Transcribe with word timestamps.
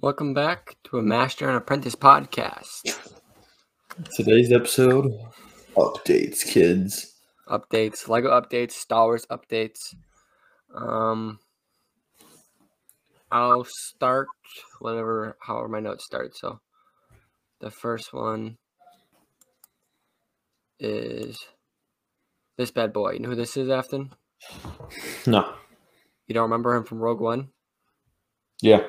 Welcome 0.00 0.32
back 0.32 0.76
to 0.84 0.98
a 0.98 1.02
Master 1.02 1.48
and 1.48 1.56
Apprentice 1.56 1.96
podcast. 1.96 2.94
Today's 4.14 4.52
episode 4.52 5.12
updates, 5.76 6.46
kids. 6.46 7.16
Updates, 7.48 8.06
Lego 8.06 8.30
updates, 8.30 8.72
Star 8.72 9.06
Wars 9.06 9.26
updates. 9.28 9.96
Um, 10.72 11.40
I'll 13.32 13.64
start 13.64 14.28
whatever, 14.78 15.36
however 15.40 15.66
my 15.66 15.80
notes 15.80 16.04
start. 16.04 16.36
So, 16.36 16.60
the 17.60 17.72
first 17.72 18.12
one 18.12 18.58
is 20.78 21.44
this 22.56 22.70
bad 22.70 22.92
boy. 22.92 23.14
You 23.14 23.18
know 23.18 23.30
who 23.30 23.34
this 23.34 23.56
is, 23.56 23.68
Afton? 23.68 24.14
No. 25.26 25.54
You 26.28 26.34
don't 26.34 26.44
remember 26.44 26.76
him 26.76 26.84
from 26.84 27.00
Rogue 27.00 27.20
One? 27.20 27.48
Yeah. 28.62 28.84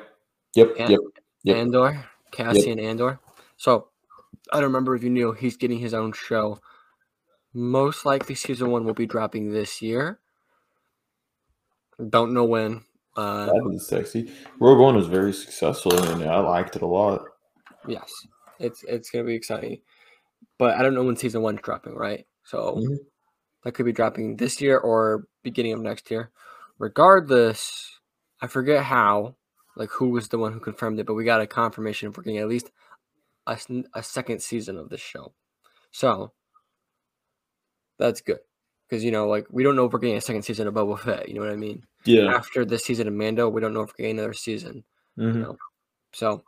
Yep. 0.55 0.75
An- 0.79 0.91
Yep. 0.91 0.99
Yep. 1.43 1.57
Andor, 1.57 2.05
Cassian 2.31 2.79
Andor. 2.79 3.19
So 3.57 3.89
I 4.51 4.57
don't 4.57 4.65
remember 4.65 4.95
if 4.95 5.03
you 5.03 5.09
knew 5.09 5.31
he's 5.31 5.57
getting 5.57 5.79
his 5.79 5.93
own 5.93 6.11
show. 6.13 6.59
Most 7.53 8.05
likely, 8.05 8.35
season 8.35 8.69
one 8.71 8.83
will 8.85 8.93
be 8.93 9.05
dropping 9.07 9.51
this 9.51 9.81
year. 9.81 10.19
Don't 12.09 12.33
know 12.33 12.45
when. 12.45 12.83
Uh, 13.15 13.47
That 13.47 13.63
was 13.63 13.87
sexy. 13.87 14.31
Rogue 14.59 14.79
One 14.79 14.95
was 14.95 15.07
very 15.07 15.33
successful, 15.33 15.93
and 15.93 16.23
I 16.23 16.39
liked 16.39 16.75
it 16.75 16.81
a 16.81 16.85
lot. 16.87 17.23
yes, 17.87 18.09
it's 18.59 18.83
it's 18.83 19.09
gonna 19.09 19.23
be 19.25 19.33
exciting, 19.35 19.81
but 20.57 20.75
I 20.77 20.83
don't 20.83 20.93
know 20.93 21.03
when 21.03 21.15
season 21.15 21.41
one's 21.41 21.61
dropping. 21.61 21.95
Right, 21.95 22.25
so 22.43 22.75
Mhm. 22.75 22.97
that 23.63 23.71
could 23.73 23.85
be 23.85 23.91
dropping 23.91 24.37
this 24.37 24.61
year 24.61 24.77
or 24.77 25.27
beginning 25.43 25.73
of 25.73 25.81
next 25.81 26.09
year. 26.11 26.31
Regardless, 26.77 27.99
I 28.41 28.47
forget 28.47 28.83
how, 28.83 29.35
like 29.79 29.89
who 29.89 30.09
was 30.09 30.27
the 30.27 30.37
one 30.37 30.51
who 30.51 30.59
confirmed 30.59 30.99
it, 30.99 31.07
but 31.07 31.13
we 31.13 31.23
got 31.23 31.41
a 31.41 31.47
confirmation 31.47 32.09
if 32.09 32.17
we're 32.17 32.23
getting 32.23 32.39
at 32.39 32.49
least 32.49 32.69
a, 33.47 33.57
a 33.95 34.03
second 34.03 34.41
season 34.41 34.77
of 34.77 34.89
this 34.89 34.99
show. 34.99 35.33
So 35.91 36.33
that's 37.97 38.19
good 38.19 38.39
because 38.87 39.03
you 39.03 39.11
know, 39.11 39.27
like 39.27 39.47
we 39.49 39.63
don't 39.63 39.77
know 39.77 39.85
if 39.85 39.93
we're 39.93 39.99
getting 39.99 40.17
a 40.17 40.21
second 40.21 40.43
season 40.43 40.67
of 40.67 40.73
Boba 40.73 40.99
Fett. 40.99 41.29
You 41.29 41.35
know 41.35 41.41
what 41.41 41.51
I 41.51 41.55
mean? 41.55 41.85
Yeah. 42.03 42.35
After 42.35 42.65
this 42.65 42.83
season 42.83 43.07
of 43.07 43.13
Mando, 43.13 43.47
we 43.47 43.61
don't 43.61 43.73
know 43.73 43.81
if 43.81 43.89
we're 43.89 44.03
getting 44.03 44.19
another 44.19 44.33
season. 44.33 44.83
Mhm. 45.17 45.35
know. 45.35 45.57
So 46.11 46.43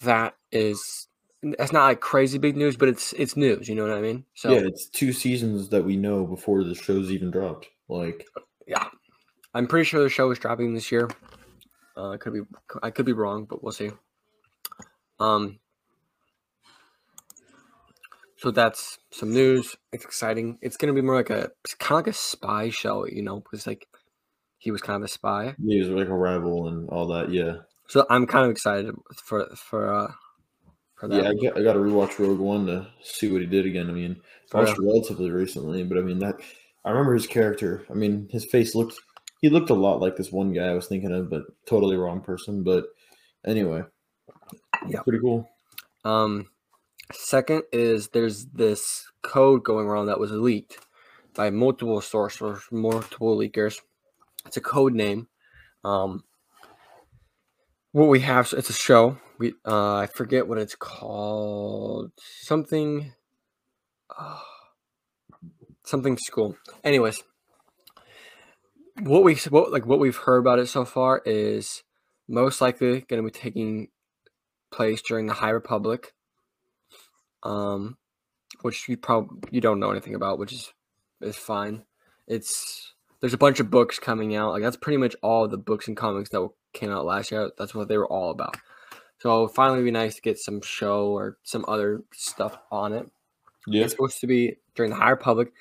that 0.00 0.36
is 0.52 1.08
that's 1.42 1.72
not 1.72 1.86
like 1.86 2.00
crazy 2.00 2.38
big 2.38 2.56
news, 2.56 2.76
but 2.76 2.88
it's 2.88 3.12
it's 3.14 3.36
news. 3.36 3.68
You 3.68 3.74
know 3.74 3.88
what 3.88 3.98
I 3.98 4.00
mean? 4.00 4.24
So 4.34 4.52
yeah, 4.52 4.60
it's 4.60 4.88
two 4.88 5.12
seasons 5.12 5.68
that 5.70 5.84
we 5.84 5.96
know 5.96 6.24
before 6.24 6.62
the 6.62 6.76
show's 6.76 7.10
even 7.10 7.32
dropped. 7.32 7.66
Like, 7.88 8.24
yeah, 8.68 8.86
I'm 9.52 9.66
pretty 9.66 9.84
sure 9.84 10.00
the 10.00 10.08
show 10.08 10.30
is 10.30 10.38
dropping 10.38 10.74
this 10.74 10.92
year. 10.92 11.08
Uh, 11.96 12.10
I 12.10 12.16
could 12.18 12.32
be 12.32 12.40
I 12.82 12.90
could 12.90 13.06
be 13.06 13.12
wrong, 13.12 13.46
but 13.46 13.62
we'll 13.62 13.72
see. 13.72 13.90
Um, 15.18 15.58
so 18.36 18.50
that's 18.50 18.98
some 19.10 19.32
news. 19.32 19.76
It's 19.92 20.04
exciting. 20.04 20.58
It's 20.60 20.76
gonna 20.76 20.92
be 20.92 21.00
more 21.00 21.16
like 21.16 21.30
a 21.30 21.50
kind 21.78 22.00
of 22.00 22.06
like 22.06 22.08
a 22.08 22.12
spy 22.12 22.70
show, 22.70 23.06
you 23.06 23.22
know, 23.22 23.40
because 23.40 23.66
like 23.66 23.88
he 24.58 24.70
was 24.70 24.82
kind 24.82 24.96
of 24.96 25.02
a 25.02 25.08
spy. 25.08 25.54
he 25.64 25.78
was 25.78 25.88
like 25.88 26.08
a 26.08 26.14
rival 26.14 26.68
and 26.68 26.88
all 26.90 27.06
that. 27.08 27.30
Yeah. 27.30 27.56
So 27.88 28.04
I'm 28.10 28.26
kind 28.26 28.44
of 28.44 28.50
excited 28.50 28.94
for 29.14 29.48
for 29.54 29.92
uh 29.92 30.12
for 30.96 31.08
that. 31.08 31.22
Yeah, 31.22 31.30
I 31.30 31.34
got, 31.34 31.58
I 31.58 31.62
got 31.62 31.72
to 31.74 31.78
rewatch 31.78 32.18
Rogue 32.18 32.38
One 32.40 32.66
to 32.66 32.86
see 33.02 33.30
what 33.30 33.40
he 33.40 33.46
did 33.46 33.66
again. 33.66 33.88
I 33.88 33.92
mean, 33.92 34.20
I 34.52 34.60
watched 34.60 34.78
relatively 34.78 35.30
recently, 35.30 35.82
but 35.84 35.98
I 35.98 36.00
mean 36.02 36.18
that 36.18 36.36
I 36.84 36.90
remember 36.90 37.14
his 37.14 37.26
character. 37.26 37.84
I 37.90 37.94
mean, 37.94 38.28
his 38.30 38.44
face 38.44 38.74
looked 38.74 38.96
he 39.40 39.48
looked 39.50 39.70
a 39.70 39.74
lot 39.74 40.00
like 40.00 40.16
this 40.16 40.32
one 40.32 40.52
guy 40.52 40.66
I 40.68 40.74
was 40.74 40.86
thinking 40.86 41.12
of, 41.12 41.30
but 41.30 41.44
totally 41.66 41.96
wrong 41.96 42.20
person. 42.20 42.62
But 42.62 42.86
anyway, 43.44 43.82
Yeah. 44.88 45.02
pretty 45.02 45.20
cool. 45.20 45.48
Um, 46.04 46.48
second 47.12 47.64
is 47.72 48.08
there's 48.08 48.46
this 48.46 49.10
code 49.22 49.64
going 49.64 49.86
around 49.86 50.06
that 50.06 50.20
was 50.20 50.30
leaked 50.30 50.78
by 51.34 51.50
multiple 51.50 52.00
sources, 52.00 52.62
multiple 52.70 53.36
leakers. 53.36 53.80
It's 54.46 54.56
a 54.56 54.60
code 54.60 54.94
name. 54.94 55.28
Um, 55.84 56.24
what 57.92 58.08
we 58.08 58.20
have, 58.20 58.52
it's 58.56 58.70
a 58.70 58.74
show. 58.74 59.18
We 59.38 59.54
uh, 59.66 59.96
I 59.96 60.06
forget 60.06 60.48
what 60.48 60.58
it's 60.58 60.74
called. 60.74 62.12
Something. 62.18 63.12
Uh, 64.16 64.40
something 65.84 66.16
school. 66.18 66.56
Anyways, 66.84 67.22
what 69.00 69.22
we 69.22 69.36
what 69.50 69.72
like 69.72 69.86
what 69.86 69.98
we've 69.98 70.16
heard 70.16 70.38
about 70.38 70.58
it 70.58 70.66
so 70.66 70.84
far 70.84 71.22
is 71.24 71.82
most 72.28 72.60
likely 72.60 73.00
going 73.02 73.22
to 73.22 73.30
be 73.30 73.30
taking 73.30 73.88
place 74.70 75.02
during 75.02 75.26
the 75.26 75.34
High 75.34 75.50
Republic, 75.50 76.14
um, 77.42 77.96
which 78.62 78.88
you 78.88 78.96
probably 78.96 79.38
you 79.50 79.60
don't 79.60 79.80
know 79.80 79.90
anything 79.90 80.14
about, 80.14 80.38
which 80.38 80.52
is 80.52 80.72
is 81.20 81.36
fine. 81.36 81.84
It's 82.26 82.94
there's 83.20 83.34
a 83.34 83.38
bunch 83.38 83.60
of 83.60 83.70
books 83.70 83.98
coming 83.98 84.34
out. 84.34 84.52
Like 84.52 84.62
that's 84.62 84.76
pretty 84.76 84.98
much 84.98 85.16
all 85.22 85.48
the 85.48 85.58
books 85.58 85.88
and 85.88 85.96
comics 85.96 86.30
that 86.30 86.48
came 86.72 86.90
out 86.90 87.06
last 87.06 87.30
year. 87.30 87.50
That's 87.58 87.74
what 87.74 87.88
they 87.88 87.98
were 87.98 88.10
all 88.10 88.30
about. 88.30 88.56
So 89.18 89.48
finally, 89.48 89.82
be 89.82 89.90
nice 89.90 90.16
to 90.16 90.20
get 90.20 90.38
some 90.38 90.60
show 90.60 91.08
or 91.08 91.38
some 91.42 91.64
other 91.68 92.02
stuff 92.12 92.58
on 92.70 92.92
it. 92.92 93.10
Yeah. 93.66 93.84
It's 93.84 93.92
supposed 93.92 94.20
to 94.20 94.26
be 94.26 94.56
during 94.74 94.90
the 94.90 94.96
High 94.96 95.10
Republic. 95.10 95.52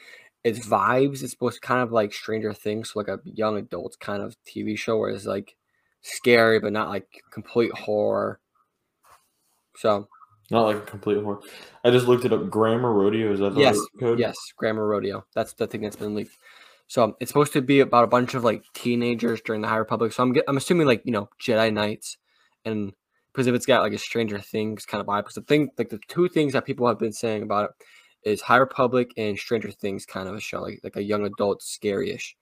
It's 0.46 0.60
vibes. 0.66 1.24
It's 1.24 1.32
supposed 1.32 1.56
to 1.62 1.68
kind 1.68 1.82
of 1.82 1.92
like 1.92 2.14
Stranger 2.14 2.54
Things, 2.54 2.92
so 2.94 3.00
like 3.00 3.08
a 3.08 3.20
young 3.26 3.58
adult 3.58 3.98
kind 4.00 4.22
of 4.22 4.38
TV 4.46 4.78
show 4.78 4.98
where 4.98 5.10
it's 5.10 5.26
like 5.26 5.56
scary 6.02 6.60
but 6.60 6.72
not 6.72 6.88
like 6.88 7.24
complete 7.32 7.74
horror. 7.74 8.40
So 9.78 10.08
Not 10.52 10.68
like 10.68 10.76
a 10.78 10.82
complete 10.82 11.22
horror. 11.24 11.40
I 11.84 11.90
just 11.90 12.08
looked 12.08 12.26
it 12.26 12.32
up. 12.32 12.50
Grammar 12.50 12.94
Rodeo 12.94 13.34
is 13.34 13.40
that 13.40 13.56
the 13.56 13.62
Yes, 13.62 13.80
code? 14.00 14.20
yes, 14.20 14.36
Grammar 14.56 14.88
Rodeo. 14.88 15.26
That's 15.34 15.54
the 15.54 15.66
thing 15.66 15.82
that's 15.82 15.96
been 15.96 16.14
leaked. 16.14 16.38
So 16.88 17.18
it's 17.20 17.32
supposed 17.32 17.54
to 17.54 17.64
be 17.64 17.80
about 17.80 18.04
a 18.04 18.08
bunch 18.08 18.36
of 18.36 18.44
like 18.44 18.62
teenagers 18.76 19.42
during 19.42 19.62
the 19.62 19.68
High 19.68 19.78
Republic. 19.78 20.12
So 20.14 20.22
I'm 20.22 20.36
I'm 20.48 20.58
assuming 20.58 20.86
like 20.86 21.02
you 21.06 21.12
know 21.12 21.28
Jedi 21.42 21.74
Knights, 21.74 22.18
and 22.64 22.94
because 23.34 23.48
if 23.48 23.56
it's 23.56 23.66
got 23.66 23.82
like 23.82 23.94
a 23.94 23.98
Stranger 23.98 24.40
Things 24.40 24.86
kind 24.86 25.02
of 25.02 25.08
vibe, 25.08 25.24
because 25.24 25.34
the 25.36 25.42
thing 25.42 25.72
like 25.80 25.90
the 25.90 26.00
two 26.08 26.30
things 26.30 26.54
that 26.54 26.66
people 26.66 26.88
have 26.88 27.00
been 27.00 27.12
saying 27.14 27.42
about 27.42 27.72
it 27.72 27.86
is 28.26 28.42
High 28.42 28.58
Republic 28.58 29.12
and 29.18 29.38
Stranger 29.38 29.72
Things 29.72 30.06
kind 30.06 30.28
of 30.28 30.36
a 30.36 30.42
show, 30.42 30.62
like 30.62 30.82
like 30.84 30.96
a 30.98 31.04
young 31.04 31.26
adult 31.26 31.62
scary-ish. 31.62 32.36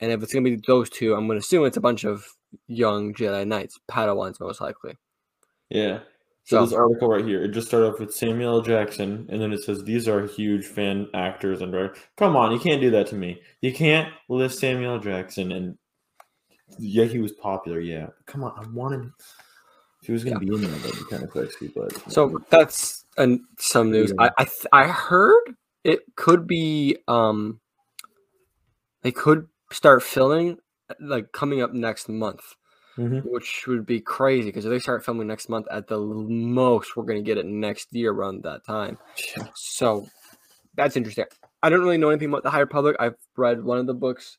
And 0.00 0.12
if 0.12 0.22
it's 0.22 0.32
gonna 0.32 0.44
be 0.44 0.60
those 0.66 0.88
two, 0.88 1.14
I'm 1.14 1.26
gonna 1.26 1.40
assume 1.40 1.66
it's 1.66 1.76
a 1.76 1.82
bunch 1.82 2.04
of 2.04 2.24
young 2.68 3.12
Jedi 3.12 3.46
Knights, 3.46 3.78
Padawans 3.90 4.40
most 4.40 4.60
likely. 4.60 4.96
Yeah. 5.68 6.00
So, 6.44 6.60
So 6.60 6.64
this 6.64 6.74
article 6.74 7.08
right 7.08 7.24
here, 7.24 7.42
it 7.42 7.48
just 7.48 7.68
started 7.68 7.92
off 7.92 8.00
with 8.00 8.14
Samuel 8.14 8.54
L. 8.54 8.62
Jackson, 8.62 9.26
and 9.28 9.38
then 9.38 9.52
it 9.52 9.62
says 9.62 9.84
these 9.84 10.08
are 10.08 10.26
huge 10.26 10.64
fan 10.64 11.08
actors 11.12 11.60
and 11.60 11.70
directors. 11.70 12.02
Come 12.16 12.36
on, 12.36 12.52
you 12.52 12.58
can't 12.58 12.80
do 12.80 12.90
that 12.92 13.06
to 13.08 13.16
me. 13.16 13.42
You 13.60 13.74
can't 13.74 14.10
list 14.30 14.58
Samuel 14.58 14.94
L. 14.94 14.98
Jackson 14.98 15.52
and 15.52 15.76
yeah, 16.78 17.04
he 17.04 17.18
was 17.18 17.32
popular. 17.32 17.80
Yeah, 17.80 18.06
come 18.26 18.44
on, 18.44 18.52
I 18.56 18.66
wanted. 18.70 19.10
If 20.00 20.06
he 20.06 20.12
was 20.12 20.24
gonna 20.24 20.38
be 20.38 20.46
in 20.46 20.60
there, 20.60 20.70
that'd 20.70 20.96
be 20.96 21.04
kind 21.10 21.24
of 21.24 21.32
sexy. 21.32 21.68
But 21.74 22.10
So 22.10 22.40
that's 22.50 22.97
and 23.18 23.40
some 23.58 23.90
news. 23.90 24.12
I 24.18 24.30
I, 24.38 24.44
th- 24.44 24.66
I 24.72 24.86
heard 24.88 25.56
it 25.84 26.00
could 26.16 26.46
be 26.46 26.96
um 27.08 27.60
they 29.02 29.12
could 29.12 29.46
start 29.70 30.02
filming 30.02 30.58
like 31.00 31.32
coming 31.32 31.60
up 31.62 31.72
next 31.72 32.08
month, 32.08 32.40
Mhm. 32.96 33.22
which 33.30 33.66
would 33.66 33.84
be 33.86 34.00
crazy 34.00 34.48
because 34.48 34.64
if 34.64 34.70
they 34.70 34.78
start 34.78 35.04
filming 35.04 35.26
next 35.26 35.48
month, 35.48 35.66
at 35.70 35.86
the 35.88 35.98
most 35.98 36.96
we're 36.96 37.04
gonna 37.04 37.22
get 37.22 37.38
it 37.38 37.46
next 37.46 37.92
year 37.92 38.12
around 38.12 38.42
that 38.44 38.64
time. 38.64 38.98
Yeah. 39.36 39.48
So 39.54 40.06
that's 40.74 40.96
interesting. 40.96 41.26
I 41.62 41.68
don't 41.70 41.80
really 41.80 41.98
know 41.98 42.08
anything 42.10 42.28
about 42.28 42.44
the 42.44 42.50
High 42.50 42.60
Republic. 42.60 42.96
I've 43.00 43.16
read 43.36 43.62
one 43.62 43.78
of 43.78 43.86
the 43.86 43.94
books. 43.94 44.38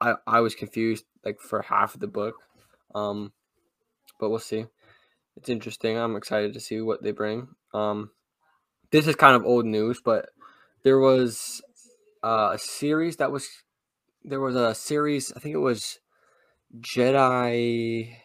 I 0.00 0.14
I 0.26 0.40
was 0.40 0.54
confused 0.54 1.04
like 1.24 1.40
for 1.40 1.62
half 1.62 1.94
of 1.94 2.00
the 2.00 2.06
book, 2.06 2.34
um, 2.94 3.32
but 4.20 4.30
we'll 4.30 4.38
see. 4.38 4.66
It's 5.36 5.48
interesting. 5.48 5.96
I'm 5.98 6.16
excited 6.16 6.54
to 6.54 6.60
see 6.60 6.80
what 6.80 7.02
they 7.02 7.12
bring. 7.12 7.48
Um, 7.74 8.10
this 8.90 9.06
is 9.06 9.16
kind 9.16 9.36
of 9.36 9.44
old 9.44 9.66
news, 9.66 10.00
but 10.04 10.30
there 10.82 10.98
was 10.98 11.62
uh, 12.22 12.52
a 12.54 12.58
series 12.58 13.16
that 13.16 13.32
was 13.32 13.48
there 14.24 14.40
was 14.40 14.56
a 14.56 14.74
series. 14.74 15.32
I 15.36 15.40
think 15.40 15.54
it 15.54 15.58
was 15.58 16.00
Jedi 16.80 18.16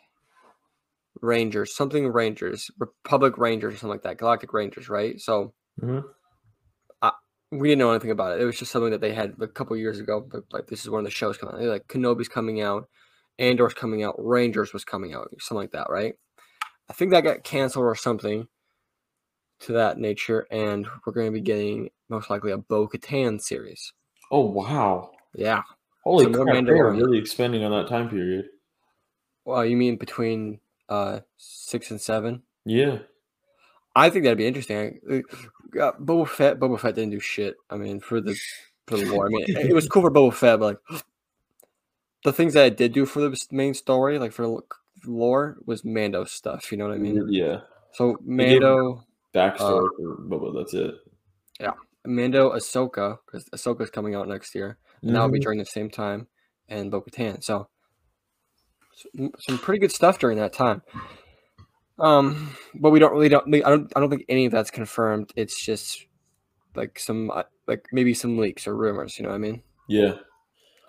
Rangers, 1.21 1.75
something 1.75 2.07
Rangers, 2.07 2.71
Republic 2.79 3.37
Rangers, 3.37 3.73
something 3.73 3.89
like 3.89 4.03
that, 4.03 4.17
Galactic 4.17 4.53
Rangers, 4.53 4.89
right? 4.89 5.19
So 5.19 5.53
Mhm. 5.81 6.03
we 7.51 7.67
didn't 7.67 7.79
know 7.79 7.91
anything 7.91 8.11
about 8.11 8.37
it. 8.37 8.41
It 8.41 8.45
was 8.45 8.57
just 8.57 8.71
something 8.71 8.91
that 8.91 9.01
they 9.01 9.13
had 9.13 9.35
a 9.41 9.47
couple 9.47 9.75
years 9.75 9.99
ago. 9.99 10.21
But 10.21 10.43
like 10.51 10.67
this 10.67 10.81
is 10.81 10.89
one 10.89 10.99
of 10.99 11.05
the 11.05 11.11
shows 11.11 11.37
coming 11.37 11.55
out. 11.55 11.61
Like 11.61 11.87
Kenobi's 11.87 12.29
coming 12.29 12.61
out, 12.61 12.87
Andor's 13.39 13.73
coming 13.73 14.03
out, 14.03 14.15
Rangers 14.17 14.73
was 14.73 14.85
coming 14.85 15.13
out, 15.13 15.29
something 15.39 15.63
like 15.63 15.71
that, 15.71 15.89
right? 15.89 16.15
I 16.89 16.93
think 16.93 17.11
that 17.11 17.23
got 17.23 17.43
canceled 17.43 17.85
or 17.85 17.95
something 17.95 18.47
to 19.61 19.73
that 19.73 19.97
nature, 19.97 20.47
and 20.51 20.87
we're 21.05 21.13
going 21.13 21.27
to 21.27 21.31
be 21.31 21.41
getting 21.41 21.89
most 22.09 22.29
likely 22.29 22.51
a 22.51 22.57
Bo 22.57 22.87
Katan 22.87 23.41
series. 23.41 23.93
Oh 24.31 24.41
wow! 24.41 25.11
Yeah. 25.35 25.61
Holy 26.03 26.25
So 26.25 26.43
crap! 26.43 26.65
They 26.65 26.71
are 26.71 26.91
really 26.91 27.17
expanding 27.17 27.63
on 27.63 27.71
that 27.71 27.87
time 27.87 28.09
period. 28.09 28.45
Well, 29.45 29.65
you 29.65 29.77
mean 29.77 29.97
between 29.97 30.59
uh 30.89 31.19
six 31.37 31.91
and 31.91 32.01
seven. 32.01 32.43
Yeah. 32.65 32.99
I 33.95 34.09
think 34.09 34.23
that'd 34.23 34.37
be 34.37 34.47
interesting. 34.47 34.99
Uh, 35.09 35.91
Boba 35.99 36.27
Fett, 36.27 36.59
Boba 36.59 36.79
Fett 36.79 36.95
didn't 36.95 37.11
do 37.11 37.19
shit. 37.19 37.55
I 37.69 37.77
mean, 37.77 37.99
for 37.99 38.21
the 38.21 38.37
for 38.87 38.97
the 38.97 39.13
war, 39.13 39.27
I 39.27 39.29
mean, 39.29 39.45
it 39.47 39.73
was 39.73 39.87
cool 39.87 40.01
for 40.01 40.11
Boba 40.11 40.33
Fett, 40.33 40.59
but 40.59 40.77
like 40.91 41.03
the 42.23 42.33
things 42.33 42.53
that 42.53 42.63
I 42.63 42.69
did 42.69 42.93
do 42.93 43.05
for 43.05 43.19
the 43.19 43.45
main 43.51 43.73
story, 43.73 44.17
like 44.19 44.31
for 44.31 44.63
lore, 45.05 45.57
was 45.65 45.83
Mando 45.83 46.23
stuff. 46.25 46.71
You 46.71 46.77
know 46.77 46.87
what 46.87 46.95
I 46.95 46.99
mean? 46.99 47.25
Yeah. 47.29 47.61
So 47.93 48.17
Mando, 48.23 49.03
backstory 49.33 49.85
uh, 49.85 50.21
Boba. 50.27 50.53
That's 50.55 50.73
it. 50.73 50.95
Yeah, 51.59 51.73
Mando, 52.05 52.51
Ahsoka, 52.53 53.17
because 53.25 53.45
Ahsoka's 53.49 53.89
coming 53.89 54.15
out 54.15 54.27
next 54.27 54.55
year, 54.55 54.77
and 55.01 55.09
mm-hmm. 55.09 55.13
that'll 55.13 55.29
be 55.29 55.39
during 55.39 55.59
the 55.59 55.65
same 55.65 55.89
time, 55.89 56.27
and 56.67 56.89
Bo-Katan. 56.91 57.43
So 57.43 57.67
some 59.39 59.57
pretty 59.59 59.79
good 59.79 59.91
stuff 59.91 60.19
during 60.19 60.37
that 60.37 60.53
time. 60.53 60.81
Um, 61.99 62.55
but 62.73 62.89
we 62.89 62.99
don't 62.99 63.13
really 63.13 63.29
don't. 63.29 63.53
I 63.53 63.69
don't. 63.69 63.91
I 63.95 63.99
don't 63.99 64.09
think 64.09 64.25
any 64.27 64.45
of 64.45 64.51
that's 64.51 64.71
confirmed. 64.71 65.31
It's 65.35 65.63
just 65.63 66.05
like 66.75 66.97
some 66.99 67.29
uh, 67.29 67.43
like 67.67 67.85
maybe 67.91 68.13
some 68.13 68.37
leaks 68.37 68.67
or 68.67 68.75
rumors. 68.75 69.17
You 69.17 69.23
know 69.23 69.29
what 69.29 69.35
I 69.35 69.39
mean? 69.39 69.61
Yeah. 69.87 70.13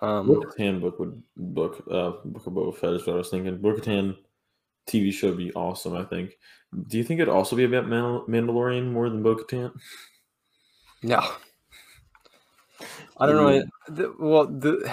Um, 0.03 0.27
Bo-Katan 0.27 0.81
book 0.81 0.99
would 0.99 1.23
book 1.37 1.81
uh 1.89 2.11
book 2.25 2.45
of 2.45 2.53
Boba 2.53 2.75
Fett 2.75 2.93
is 2.93 3.07
what 3.07 3.13
I 3.13 3.19
was 3.19 3.29
thinking. 3.29 3.57
Bo-Katan 3.57 4.17
TV 4.85 5.13
show 5.13 5.29
would 5.29 5.37
be 5.37 5.53
awesome. 5.53 5.95
I 5.95 6.03
think. 6.03 6.37
Do 6.87 6.97
you 6.97 7.05
think 7.05 7.21
it'd 7.21 7.33
also 7.33 7.55
be 7.55 7.63
about 7.63 7.85
Mandal- 7.85 8.27
Mandalorian 8.27 8.91
more 8.91 9.09
than 9.09 9.23
Bo-Katan? 9.23 9.71
No. 11.03 11.21
I 13.17 13.25
don't 13.25 13.37
know. 13.37 13.63
The, 13.87 14.13
well, 14.19 14.47
the 14.47 14.91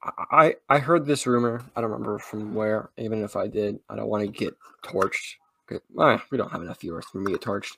I 0.30 0.54
I 0.68 0.78
heard 0.78 1.04
this 1.04 1.26
rumor. 1.26 1.64
I 1.74 1.80
don't 1.80 1.90
remember 1.90 2.20
from 2.20 2.54
where. 2.54 2.90
Even 2.98 3.24
if 3.24 3.34
I 3.34 3.48
did, 3.48 3.80
I 3.88 3.96
don't 3.96 4.08
want 4.08 4.24
to 4.24 4.30
get 4.30 4.54
torched. 4.84 5.34
We 5.68 6.38
don't 6.38 6.52
have 6.52 6.62
enough 6.62 6.80
viewers 6.80 7.06
for 7.06 7.18
me 7.18 7.32
to 7.32 7.38
get 7.38 7.46
torched. 7.46 7.76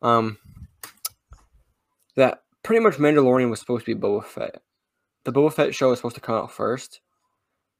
Um, 0.00 0.38
that 2.14 2.42
pretty 2.62 2.84
much 2.84 2.98
Mandalorian 2.98 3.50
was 3.50 3.58
supposed 3.58 3.84
to 3.86 3.94
be 3.94 4.00
Boba 4.00 4.24
Fett. 4.24 4.62
The 5.24 5.32
Boba 5.32 5.52
Fett 5.52 5.74
show 5.74 5.90
was 5.90 5.98
supposed 5.98 6.14
to 6.14 6.20
come 6.20 6.36
out 6.36 6.52
first, 6.52 7.00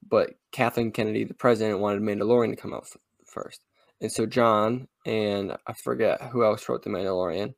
but 0.07 0.31
Kathleen 0.51 0.91
Kennedy, 0.91 1.23
the 1.23 1.33
president, 1.33 1.79
wanted 1.79 2.01
Mandalorian 2.01 2.51
to 2.51 2.55
come 2.55 2.73
out 2.73 2.83
f- 2.83 2.97
first, 3.25 3.61
and 4.01 4.11
so 4.11 4.25
John 4.25 4.87
and 5.05 5.55
I 5.65 5.73
forget 5.73 6.21
who 6.21 6.43
else 6.43 6.67
wrote 6.67 6.83
the 6.83 6.89
Mandalorian. 6.89 7.55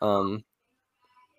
Um, 0.00 0.44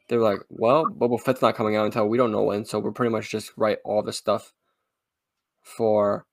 they're 0.08 0.22
like, 0.22 0.40
well, 0.50 0.86
Boba 0.86 1.20
Fett's 1.20 1.42
not 1.42 1.56
coming 1.56 1.76
out 1.76 1.86
until 1.86 2.08
we 2.08 2.18
don't 2.18 2.32
know 2.32 2.44
when, 2.44 2.66
so 2.66 2.80
we're 2.80 2.92
pretty 2.92 3.12
much 3.12 3.30
just 3.30 3.52
write 3.58 3.80
all 3.84 4.04
the 4.04 4.14
stuff 4.14 4.54
for 5.62 6.26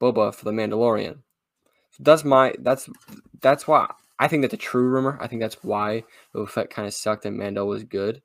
Boba 0.00 0.34
for 0.34 0.44
the 0.44 0.50
Mandalorian. 0.50 1.18
So 1.92 2.02
that's 2.02 2.24
my 2.24 2.54
that's 2.58 2.88
that's 3.40 3.68
why 3.68 3.90
I 4.18 4.28
think 4.28 4.42
that's 4.42 4.54
a 4.54 4.58
true 4.58 4.84
rumor. 4.84 5.18
I 5.20 5.26
think 5.26 5.40
that's 5.40 5.62
why 5.62 6.04
Boba 6.34 6.48
Fett 6.48 6.70
kind 6.70 6.88
of 6.88 6.94
sucked 6.94 7.26
and 7.26 7.36
Mando 7.36 7.64
was 7.64 7.84
good. 7.84 8.22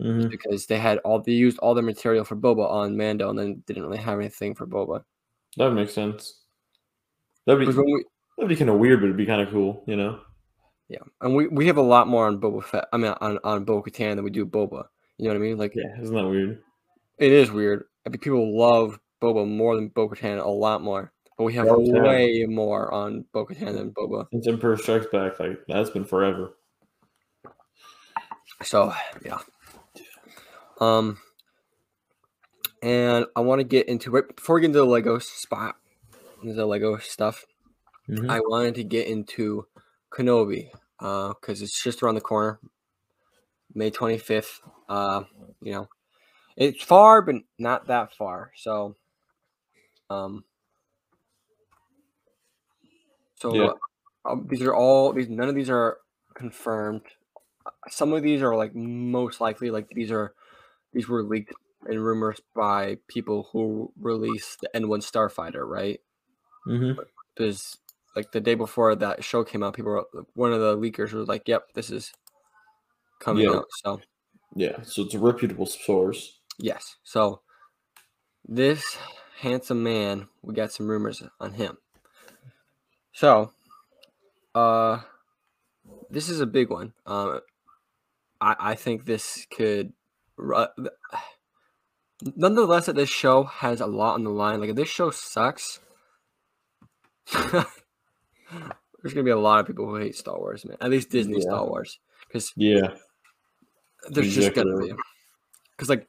Mm-hmm. 0.00 0.28
Because 0.28 0.66
they 0.66 0.78
had 0.78 0.98
all 0.98 1.20
they 1.20 1.32
used 1.32 1.58
all 1.58 1.74
the 1.74 1.82
material 1.82 2.24
for 2.24 2.36
Boba 2.36 2.70
on 2.70 2.96
Mando 2.96 3.30
and 3.30 3.38
then 3.38 3.62
didn't 3.66 3.82
really 3.82 3.98
have 3.98 4.18
anything 4.18 4.54
for 4.54 4.66
Boba. 4.66 5.02
That 5.56 5.72
makes 5.72 5.92
sense. 5.92 6.40
That'd 7.46 7.66
be 7.66 7.74
we, 7.74 8.04
that'd 8.36 8.48
be 8.48 8.56
kind 8.56 8.70
of 8.70 8.78
weird, 8.78 9.00
but 9.00 9.06
it'd 9.06 9.16
be 9.16 9.26
kind 9.26 9.40
of 9.40 9.50
cool, 9.50 9.82
you 9.86 9.96
know. 9.96 10.20
Yeah, 10.88 11.00
and 11.20 11.34
we, 11.34 11.48
we 11.48 11.66
have 11.66 11.76
a 11.76 11.82
lot 11.82 12.08
more 12.08 12.26
on 12.26 12.40
Boba 12.40 12.62
Fett. 12.62 12.86
I 12.92 12.96
mean, 12.96 13.12
on 13.20 13.38
on 13.42 13.64
Bo 13.64 13.82
Katan 13.82 14.14
than 14.14 14.24
we 14.24 14.30
do 14.30 14.46
Boba. 14.46 14.84
You 15.16 15.24
know 15.24 15.30
what 15.30 15.36
I 15.36 15.38
mean? 15.38 15.58
Like, 15.58 15.72
yeah, 15.74 16.00
isn't 16.00 16.14
that 16.14 16.28
weird? 16.28 16.62
It 17.18 17.32
is 17.32 17.50
weird. 17.50 17.84
I 18.06 18.10
mean, 18.10 18.20
people 18.20 18.56
love 18.56 19.00
Boba 19.20 19.48
more 19.48 19.74
than 19.74 19.88
Bo 19.88 20.08
Katan 20.08 20.44
a 20.44 20.48
lot 20.48 20.80
more, 20.80 21.12
but 21.36 21.44
we 21.44 21.54
have 21.54 21.66
way 21.68 22.46
more 22.48 22.92
on 22.92 23.24
Bo 23.32 23.46
Katan 23.46 23.74
than 23.74 23.90
Boba. 23.90 24.26
Since 24.30 24.46
Emperor 24.46 24.76
Strikes 24.76 25.06
Back, 25.10 25.40
like 25.40 25.58
that's 25.66 25.90
been 25.90 26.04
forever. 26.04 26.54
So 28.62 28.94
yeah. 29.24 29.38
Um, 30.80 31.18
and 32.82 33.26
I 33.34 33.40
want 33.40 33.60
to 33.60 33.64
get 33.64 33.88
into 33.88 34.10
right 34.10 34.24
before 34.34 34.56
we 34.56 34.60
get 34.60 34.66
into 34.66 34.78
the 34.78 34.86
Lego 34.86 35.18
spot, 35.18 35.76
the 36.42 36.66
Lego 36.66 36.98
stuff. 36.98 37.44
Mm-hmm. 38.08 38.30
I 38.30 38.40
wanted 38.40 38.76
to 38.76 38.84
get 38.84 39.06
into 39.06 39.66
Kenobi, 40.10 40.70
uh, 41.00 41.34
because 41.40 41.60
uh, 41.60 41.64
it's 41.64 41.82
just 41.82 42.02
around 42.02 42.14
the 42.14 42.20
corner, 42.20 42.60
May 43.74 43.90
25th. 43.90 44.60
Uh, 44.88 45.24
you 45.60 45.72
know, 45.72 45.88
it's 46.56 46.82
far, 46.82 47.22
but 47.22 47.36
not 47.58 47.88
that 47.88 48.14
far. 48.14 48.52
So, 48.56 48.96
um, 50.08 50.44
so 53.34 53.54
yeah. 53.54 53.70
uh, 54.24 54.36
these 54.46 54.62
are 54.62 54.74
all 54.74 55.12
these. 55.12 55.28
None 55.28 55.48
of 55.48 55.54
these 55.54 55.70
are 55.70 55.98
confirmed. 56.34 57.02
Some 57.90 58.12
of 58.12 58.22
these 58.22 58.40
are 58.40 58.56
like 58.56 58.74
most 58.74 59.40
likely 59.40 59.70
like 59.70 59.88
these 59.90 60.10
are 60.10 60.32
these 60.92 61.08
were 61.08 61.22
leaked 61.22 61.54
and 61.86 62.04
rumors 62.04 62.40
by 62.54 62.98
people 63.06 63.48
who 63.52 63.92
released 64.00 64.60
the 64.60 64.70
N1 64.74 64.98
Starfighter, 64.98 65.66
right? 65.66 66.00
Mm-hmm. 66.66 67.00
There's 67.36 67.78
like 68.16 68.32
the 68.32 68.40
day 68.40 68.54
before 68.54 68.94
that 68.96 69.22
show 69.22 69.44
came 69.44 69.62
out, 69.62 69.74
people 69.74 69.92
were, 69.92 70.24
one 70.34 70.52
of 70.52 70.60
the 70.60 70.76
leakers 70.76 71.12
was 71.12 71.28
like, 71.28 71.46
"Yep, 71.46 71.74
this 71.74 71.90
is 71.90 72.12
coming 73.20 73.44
yeah. 73.44 73.56
out." 73.56 73.66
So 73.82 74.00
yeah, 74.54 74.82
so 74.82 75.02
it's 75.02 75.14
a 75.14 75.18
reputable 75.18 75.66
source. 75.66 76.40
Yes. 76.58 76.96
So 77.04 77.42
this 78.46 78.98
handsome 79.40 79.82
man, 79.82 80.28
we 80.42 80.54
got 80.54 80.72
some 80.72 80.88
rumors 80.88 81.22
on 81.38 81.52
him. 81.52 81.78
So, 83.12 83.52
uh, 84.54 85.00
this 86.10 86.28
is 86.28 86.40
a 86.40 86.46
big 86.46 86.70
one. 86.70 86.92
Um, 87.06 87.40
I 88.40 88.56
I 88.58 88.74
think 88.74 89.04
this 89.04 89.46
could. 89.50 89.92
Nonetheless, 92.36 92.86
that 92.86 92.96
this 92.96 93.08
show 93.08 93.44
has 93.44 93.80
a 93.80 93.86
lot 93.86 94.14
on 94.14 94.24
the 94.24 94.30
line. 94.30 94.60
Like 94.60 94.70
if 94.70 94.76
this 94.76 94.88
show 94.88 95.10
sucks. 95.10 95.80
there's 99.02 99.14
gonna 99.14 99.24
be 99.24 99.30
a 99.30 99.38
lot 99.38 99.60
of 99.60 99.66
people 99.66 99.86
who 99.86 99.96
hate 99.96 100.16
Star 100.16 100.38
Wars, 100.38 100.64
man. 100.64 100.76
At 100.80 100.90
least 100.90 101.10
Disney 101.10 101.36
yeah. 101.36 101.42
Star 101.42 101.66
Wars, 101.66 101.98
because 102.26 102.52
yeah, 102.56 102.88
there's 104.10 104.36
exactly. 104.36 104.40
just 104.42 104.54
gonna 104.54 104.86
be. 104.86 104.92
Because 105.76 105.88
like, 105.88 106.08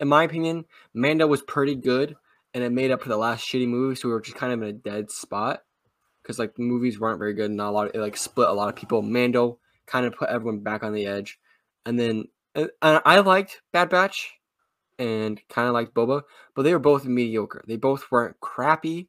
in 0.00 0.08
my 0.08 0.24
opinion, 0.24 0.64
Mando 0.94 1.26
was 1.26 1.42
pretty 1.42 1.74
good, 1.74 2.16
and 2.54 2.62
it 2.62 2.70
made 2.70 2.90
up 2.90 3.02
for 3.02 3.08
the 3.08 3.16
last 3.16 3.46
shitty 3.46 3.66
movie, 3.66 3.96
so 3.96 4.08
we 4.08 4.14
were 4.14 4.20
just 4.20 4.36
kind 4.36 4.52
of 4.52 4.62
in 4.62 4.68
a 4.68 4.72
dead 4.72 5.10
spot. 5.10 5.62
Because 6.22 6.38
like 6.38 6.58
movies 6.58 7.00
weren't 7.00 7.18
very 7.18 7.34
good, 7.34 7.46
and 7.46 7.56
not 7.56 7.70
a 7.70 7.72
lot. 7.72 7.88
Of, 7.88 7.94
it 7.94 8.00
like 8.00 8.16
split 8.16 8.48
a 8.48 8.52
lot 8.52 8.68
of 8.68 8.76
people. 8.76 9.02
Mando 9.02 9.58
kind 9.86 10.06
of 10.06 10.14
put 10.14 10.28
everyone 10.28 10.60
back 10.60 10.82
on 10.82 10.92
the 10.92 11.06
edge, 11.06 11.38
and 11.84 11.98
then 11.98 12.26
and 12.82 13.02
I 13.04 13.20
liked 13.20 13.62
Bad 13.72 13.88
Batch, 13.88 14.32
and 14.98 15.40
kind 15.48 15.68
of 15.68 15.74
liked 15.74 15.94
Boba, 15.94 16.22
but 16.54 16.62
they 16.62 16.72
were 16.72 16.78
both 16.78 17.04
mediocre. 17.04 17.64
They 17.66 17.76
both 17.76 18.10
weren't 18.10 18.40
crappy, 18.40 19.08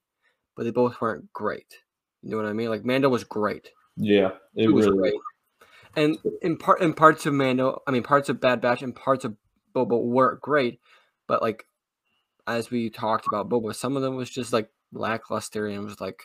but 0.56 0.64
they 0.64 0.72
both 0.72 1.02
weren't 1.02 1.32
great. 1.34 1.80
You 2.22 2.32
know 2.32 2.38
what 2.38 2.46
I 2.46 2.54
mean? 2.54 2.70
Like 2.70 2.86
Mando 2.86 3.10
was 3.10 3.24
great. 3.24 3.72
Yeah, 3.98 4.32
it, 4.56 4.68
was 4.68 4.88
really 4.88 5.12
great. 5.12 5.14
And 5.96 6.18
in 6.42 6.58
part, 6.58 6.82
in 6.82 6.94
parts 6.94 7.26
of 7.26 7.34
Mando, 7.34 7.82
I 7.88 7.92
mean, 7.92 8.04
parts 8.04 8.30
of 8.30 8.40
Bad 8.40 8.62
Batch 8.62 8.82
and 8.82 8.96
parts 8.96 9.26
of 9.26 9.36
Boba 9.76 10.02
weren't 10.02 10.42
great, 10.42 10.80
but 11.28 11.42
like 11.42 11.66
as 12.48 12.72
we 12.72 12.90
talked 12.90 13.28
about 13.28 13.50
Boba, 13.50 13.76
some 13.76 13.96
of 13.96 14.02
them 14.02 14.16
was 14.16 14.30
just 14.30 14.54
like 14.54 14.70
lackluster 14.92 15.68
and 15.68 15.86
was 15.86 16.02
like, 16.02 16.24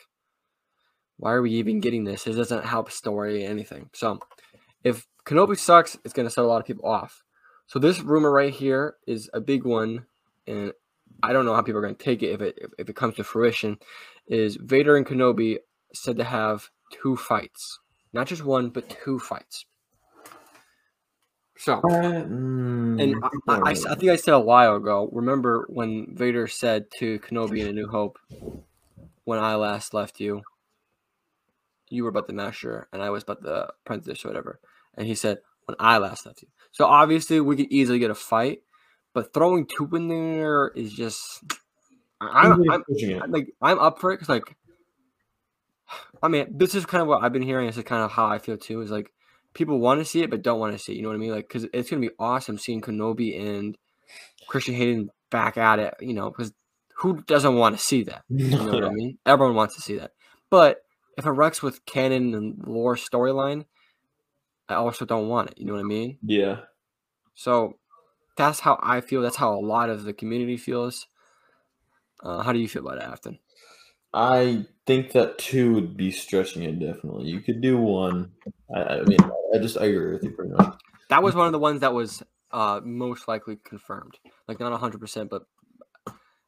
why 1.17 1.31
are 1.31 1.41
we 1.41 1.51
even 1.51 1.79
getting 1.79 2.03
this? 2.03 2.27
It 2.27 2.33
doesn't 2.33 2.65
help 2.65 2.91
story 2.91 3.45
anything. 3.45 3.89
So 3.93 4.19
if 4.83 5.07
Kenobi 5.25 5.57
sucks, 5.57 5.97
it's 6.05 6.13
gonna 6.13 6.29
set 6.29 6.43
a 6.43 6.47
lot 6.47 6.61
of 6.61 6.67
people 6.67 6.87
off. 6.87 7.23
So 7.67 7.79
this 7.79 7.99
rumor 7.99 8.31
right 8.31 8.53
here 8.53 8.95
is 9.07 9.29
a 9.33 9.41
big 9.41 9.63
one, 9.63 10.05
and 10.45 10.71
I 11.23 11.33
don't 11.33 11.45
know 11.45 11.55
how 11.55 11.63
people 11.63 11.79
are 11.79 11.81
gonna 11.81 11.95
take 11.95 12.21
it 12.21 12.29
if 12.29 12.41
it 12.41 12.59
if 12.77 12.89
it 12.89 12.95
comes 12.95 13.15
to 13.15 13.23
fruition. 13.23 13.79
Is 14.27 14.55
Vader 14.55 14.97
and 14.97 15.05
Kenobi 15.05 15.57
said 15.93 16.17
to 16.17 16.23
have 16.23 16.69
two 16.91 17.15
fights, 17.15 17.79
not 18.13 18.27
just 18.27 18.43
one, 18.43 18.69
but 18.69 18.89
two 19.03 19.17
fights. 19.17 19.65
So, 21.57 21.75
uh, 21.75 21.79
mm, 21.79 23.01
and 23.01 23.15
I, 23.47 23.69
I, 23.69 23.71
I, 23.71 23.95
think 23.95 24.11
I 24.11 24.17
said 24.17 24.33
a 24.33 24.39
while 24.39 24.75
ago. 24.75 25.09
Remember 25.11 25.65
when 25.69 26.13
Vader 26.13 26.47
said 26.47 26.91
to 26.99 27.17
Kenobi 27.19 27.61
in 27.61 27.67
A 27.67 27.73
New 27.73 27.87
Hope, 27.87 28.19
"When 29.23 29.39
I 29.39 29.55
last 29.55 29.93
left 29.93 30.19
you, 30.19 30.41
you 31.89 32.03
were 32.03 32.11
but 32.11 32.27
the 32.27 32.33
master, 32.33 32.87
and 32.91 33.01
I 33.01 33.09
was 33.09 33.23
but 33.23 33.41
the 33.41 33.69
apprentice, 33.69 34.23
or 34.23 34.27
whatever." 34.27 34.59
And 34.97 35.07
he 35.07 35.15
said, 35.15 35.39
"When 35.65 35.75
I 35.79 35.97
last 35.97 36.25
left 36.25 36.41
you." 36.41 36.47
So 36.71 36.85
obviously, 36.85 37.39
we 37.39 37.55
could 37.55 37.71
easily 37.71 37.99
get 37.99 38.11
a 38.11 38.15
fight, 38.15 38.59
but 39.13 39.33
throwing 39.33 39.65
two 39.65 39.89
in 39.93 40.07
there 40.07 40.69
is 40.69 40.93
just. 40.93 41.43
I'm, 42.21 42.63
I'm, 42.71 42.83
I'm 43.21 43.31
like 43.31 43.53
I'm 43.61 43.77
up 43.77 43.99
for 43.99 44.11
it 44.11 44.15
because 44.15 44.29
like 44.29 44.55
I 46.23 46.27
mean, 46.27 46.57
this 46.57 46.75
is 46.75 46.85
kind 46.85 47.01
of 47.01 47.07
what 47.07 47.23
I've 47.23 47.33
been 47.33 47.41
hearing. 47.41 47.67
This 47.67 47.77
is 47.77 47.83
kind 47.83 48.03
of 48.03 48.11
how 48.11 48.25
I 48.25 48.39
feel 48.39 48.57
too. 48.57 48.81
Is 48.81 48.91
like 48.91 49.11
people 49.53 49.79
want 49.79 49.99
to 49.99 50.05
see 50.05 50.21
it, 50.21 50.29
but 50.29 50.41
don't 50.41 50.59
want 50.59 50.73
to 50.73 50.79
see 50.79 50.93
it. 50.93 50.95
You 50.95 51.03
know 51.03 51.09
what 51.09 51.15
I 51.15 51.19
mean? 51.19 51.31
Like, 51.31 51.47
because 51.47 51.67
it's 51.73 51.89
gonna 51.89 52.01
be 52.01 52.11
awesome 52.19 52.57
seeing 52.57 52.81
Kenobi 52.81 53.39
and 53.39 53.77
Christian 54.47 54.75
Hayden 54.75 55.09
back 55.29 55.57
at 55.57 55.79
it. 55.79 55.93
You 55.99 56.13
know, 56.13 56.29
because 56.29 56.53
who 56.97 57.21
doesn't 57.23 57.55
want 57.55 57.77
to 57.77 57.83
see 57.83 58.03
that? 58.03 58.23
You 58.29 58.49
know 58.57 58.73
what 58.73 58.85
I 58.85 58.89
mean? 58.89 59.17
Everyone 59.25 59.55
wants 59.55 59.75
to 59.75 59.81
see 59.81 59.97
that. 59.97 60.11
But 60.49 60.81
if 61.17 61.25
it 61.25 61.31
wrecks 61.31 61.61
with 61.61 61.85
canon 61.85 62.33
and 62.33 62.63
lore 62.65 62.95
storyline, 62.95 63.65
I 64.67 64.75
also 64.75 65.05
don't 65.05 65.29
want 65.29 65.51
it. 65.51 65.57
You 65.57 65.65
know 65.65 65.73
what 65.73 65.79
I 65.79 65.83
mean? 65.83 66.17
Yeah. 66.23 66.61
So 67.33 67.77
that's 68.37 68.61
how 68.61 68.79
I 68.81 69.01
feel. 69.01 69.21
That's 69.21 69.35
how 69.35 69.53
a 69.53 69.59
lot 69.59 69.89
of 69.89 70.03
the 70.03 70.13
community 70.13 70.57
feels. 70.57 71.07
Uh, 72.23 72.41
how 72.41 72.51
do 72.53 72.59
you 72.59 72.67
feel 72.67 72.85
about 72.85 72.97
it, 72.97 73.03
Afton? 73.03 73.39
I 74.13 74.65
think 74.85 75.11
that 75.11 75.37
two 75.37 75.73
would 75.73 75.97
be 75.97 76.09
stretching 76.09 76.63
it 76.63 76.79
definitely. 76.79 77.27
You 77.27 77.41
could 77.41 77.61
do 77.61 77.77
one. 77.77 78.31
I, 78.73 78.81
I 78.81 79.01
mean, 79.03 79.19
I 79.53 79.57
just 79.57 79.77
I 79.77 79.85
agree 79.85 80.13
with 80.13 80.23
you 80.23 80.31
pretty 80.31 80.53
much. 80.53 80.75
That 81.09 81.21
was 81.21 81.35
one 81.35 81.45
of 81.45 81.51
the 81.51 81.59
ones 81.59 81.81
that 81.81 81.93
was 81.93 82.23
uh, 82.51 82.79
most 82.83 83.27
likely 83.27 83.57
confirmed. 83.57 84.17
Like 84.47 84.59
not 84.59 84.77
hundred 84.79 85.01
percent, 85.01 85.29
but 85.29 85.43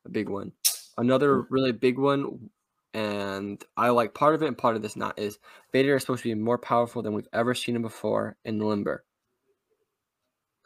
a 0.06 0.10
big 0.10 0.30
one. 0.30 0.54
Another 0.98 1.42
really 1.50 1.74
big 1.74 2.00
one, 2.00 2.50
and 2.98 3.64
I 3.78 3.90
like 3.90 4.16
part 4.16 4.34
of 4.34 4.42
it 4.42 4.48
and 4.48 4.58
part 4.58 4.76
of 4.76 4.82
this 4.82 4.96
not 4.96 5.20
is 5.20 5.38
Vader 5.72 5.96
is 5.96 6.02
supposed 6.02 6.24
to 6.24 6.30
be 6.30 6.34
more 6.34 6.58
powerful 6.58 7.04
than 7.04 7.14
we've 7.14 7.28
ever 7.32 7.54
seen 7.54 7.76
him 7.76 7.84
before 7.84 8.38
in 8.44 8.58
Limber. 8.58 9.06